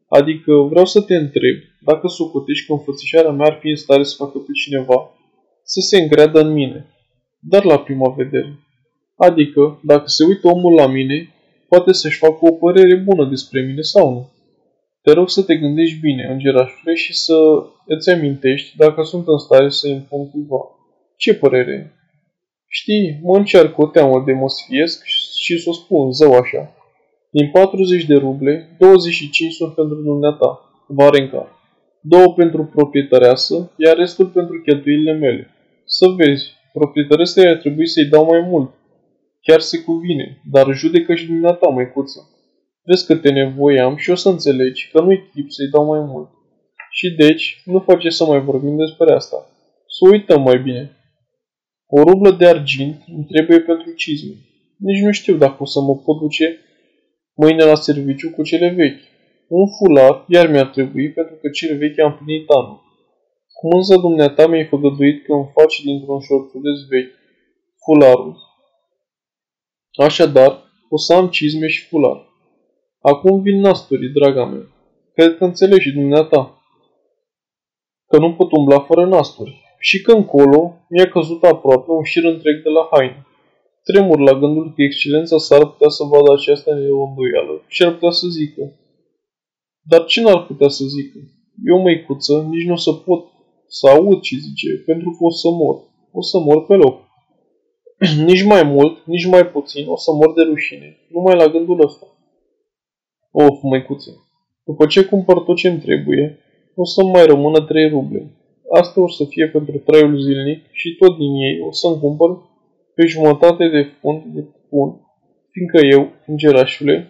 [0.08, 4.16] Adică vreau să te întreb dacă socotești că înfățișarea mea ar fi în stare să
[4.18, 5.12] facă pe cineva
[5.64, 6.86] să se îngreadă în mine,
[7.40, 8.60] dar la prima vedere.
[9.16, 11.34] Adică, dacă se uită omul la mine,
[11.68, 14.30] poate să-și facă o părere bună despre mine sau nu.
[15.02, 17.36] Te rog să te gândești bine, îngerașule, și să
[17.86, 20.62] îți amintești dacă sunt în stare să impun cuiva.
[21.18, 21.94] Ce părere
[22.72, 25.06] Știi, mă încearcă o teamă de mă sfiesc
[25.44, 26.74] și să o spun zău așa.
[27.32, 31.48] Din 40 de ruble, 25 sunt pentru dumneata, Varenca,
[32.02, 35.48] două pentru proprietăreasă, iar restul pentru cheltuielile mele.
[35.86, 38.74] Să vezi, proprietăresei ar trebui să-i dau mai mult.
[39.42, 42.30] Chiar se cuvine, dar judecă și dumneata, măicuță.
[42.84, 46.30] Vezi câte nevoie am și o să înțelegi că nu-i chip să-i dau mai mult.
[46.92, 49.38] Și deci, nu face să mai vorbim despre asta.
[49.88, 50.98] Să uităm mai bine.
[51.88, 54.34] O rublă de argint îmi trebuie pentru cizme.
[54.78, 56.60] Nici nu știu dacă o să mă pot duce
[57.34, 59.02] mâine la serviciu cu cele vechi.
[59.48, 62.82] Un fular iar mi-ar trebui pentru că cele vechi am plinit anul.
[63.54, 67.14] Cum însă dumneata mi-ai făgăduit că îmi faci dintr-un șorțuleț vechi
[67.84, 68.38] fularul.
[69.98, 72.29] Așadar, o să am cizme și fular.
[73.02, 74.68] Acum vin nasturii, draga mea.
[75.14, 76.54] Cred că înțelegi și dumneata.
[78.08, 82.64] că nu pot umbla fără nasturi și că încolo mi-a căzut aproape un șir întreg
[82.64, 83.26] de la haine.
[83.84, 88.10] Tremur la gândul că excelența s ar putea să vadă această neîndoială și ar putea
[88.10, 88.64] să zică.
[89.82, 91.18] Dar ce n-ar putea să zică?
[91.66, 93.26] Eu, măicuță, nici nu o să pot
[93.68, 95.76] să aud ce zice, pentru că o să mor.
[96.12, 96.96] O să mor pe loc.
[98.30, 102.08] nici mai mult, nici mai puțin, o să mor de rușine, numai la gândul ăsta.
[103.32, 104.12] Of, măicuță,
[104.64, 106.40] după ce cumpăr tot ce-mi trebuie,
[106.76, 108.34] o să mai rămână trei ruble.
[108.72, 112.30] Asta o să fie pentru traiul zilnic și tot din ei o să-mi cumpăr
[112.96, 114.90] pe jumătate de fund de pun,
[115.52, 117.08] fiindcă eu, îngerașule,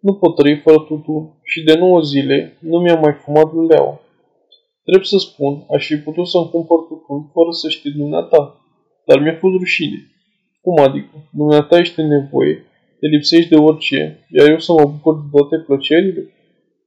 [0.00, 4.00] nu pot trăi fără tutun și de nouă zile nu mi-am mai fumat luleaua.
[4.82, 8.60] Trebuie să spun, aș fi putut să-mi cumpăr tutun fără să știi dumneata,
[9.06, 9.98] dar mi-a fost rușine.
[10.60, 11.28] Cum adică?
[11.32, 12.64] Dumneata ești în nevoie,
[13.00, 16.22] te lipsești de orice, iar eu să mă bucur de toate plăcerile?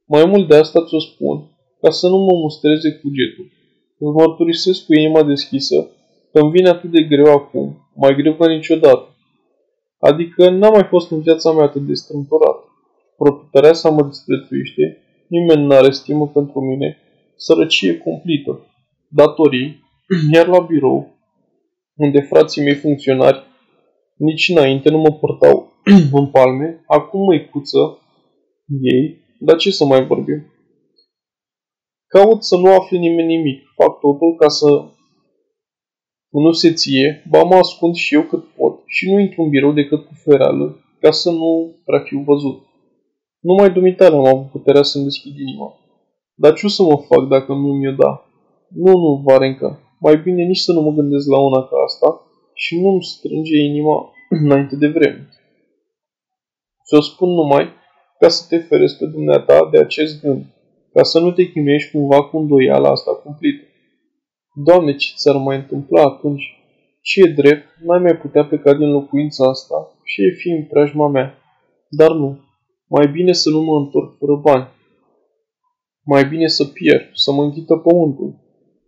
[0.06, 1.38] Mai mult de asta ți-o spun,
[1.82, 3.52] ca să nu mă mustreze cugetul.
[3.98, 5.90] Îți mărturisesc cu inima deschisă
[6.32, 9.16] că îmi vine atât de greu acum, mai greu ca niciodată.
[10.00, 12.58] Adică n-am mai fost în viața mea atât de strâmtorat.
[13.18, 14.98] Proprietarea sa mă disprețuiește,
[15.28, 16.98] nimeni n-are stimă pentru mine,
[17.36, 18.68] sărăcie cumplită,
[19.08, 19.84] datorii,
[20.34, 21.18] iar la birou,
[21.96, 23.52] unde frații mei funcționari
[24.18, 25.73] nici înainte nu mă purtau
[26.20, 28.00] în palme, acum măicuță
[28.82, 30.54] ei, dar ce să mai vorbim?
[32.08, 34.68] Caut să nu afle nimeni nimic, fac totul ca să
[36.30, 39.72] nu se ție, ba mă ascund și eu cât pot și nu intru în birou
[39.72, 42.62] decât cu fereală, ca să nu prea fiu văzut.
[43.40, 45.74] Numai dumitare am avut puterea să-mi deschid inima.
[46.36, 48.26] Dar ce o să mă fac dacă nu mi-o da?
[48.70, 52.22] Nu, nu, Varenca, mai bine nici să nu mă gândesc la una ca asta
[52.54, 54.12] și nu-mi strânge inima
[54.44, 55.28] înainte de vreme.
[56.94, 57.70] Ți-o spun numai
[58.20, 60.46] ca să te feresc pe dumneata de acest gând,
[60.94, 63.64] ca să nu te chinuiești cumva cu îndoiala asta cumplită.
[64.66, 66.44] Doamne, ce ți-ar mai întâmpla atunci?
[67.02, 71.08] Ce e drept, n-ai mai putea pleca din locuința asta și e fi în preajma
[71.08, 71.38] mea.
[71.90, 72.40] Dar nu,
[72.88, 74.68] mai bine să nu mă întorc fără bani.
[76.06, 78.36] Mai bine să pierd, să mă înghită pământul.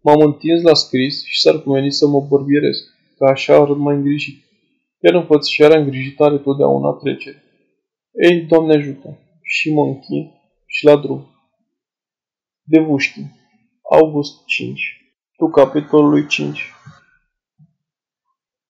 [0.01, 2.83] M-am întins la scris și s-ar cumeni să mă bărbieresc,
[3.17, 4.43] că așa arăt mai îngrijit.
[4.99, 7.39] Iar înfățișarea îngrijitare totdeauna trece.
[8.17, 9.19] Ei, Doamne ajută!
[9.41, 10.31] Și mă închin
[10.65, 11.25] și la drum.
[12.63, 13.19] De Vușchi,
[13.91, 14.81] August 5
[15.37, 16.71] Tu capitolului 5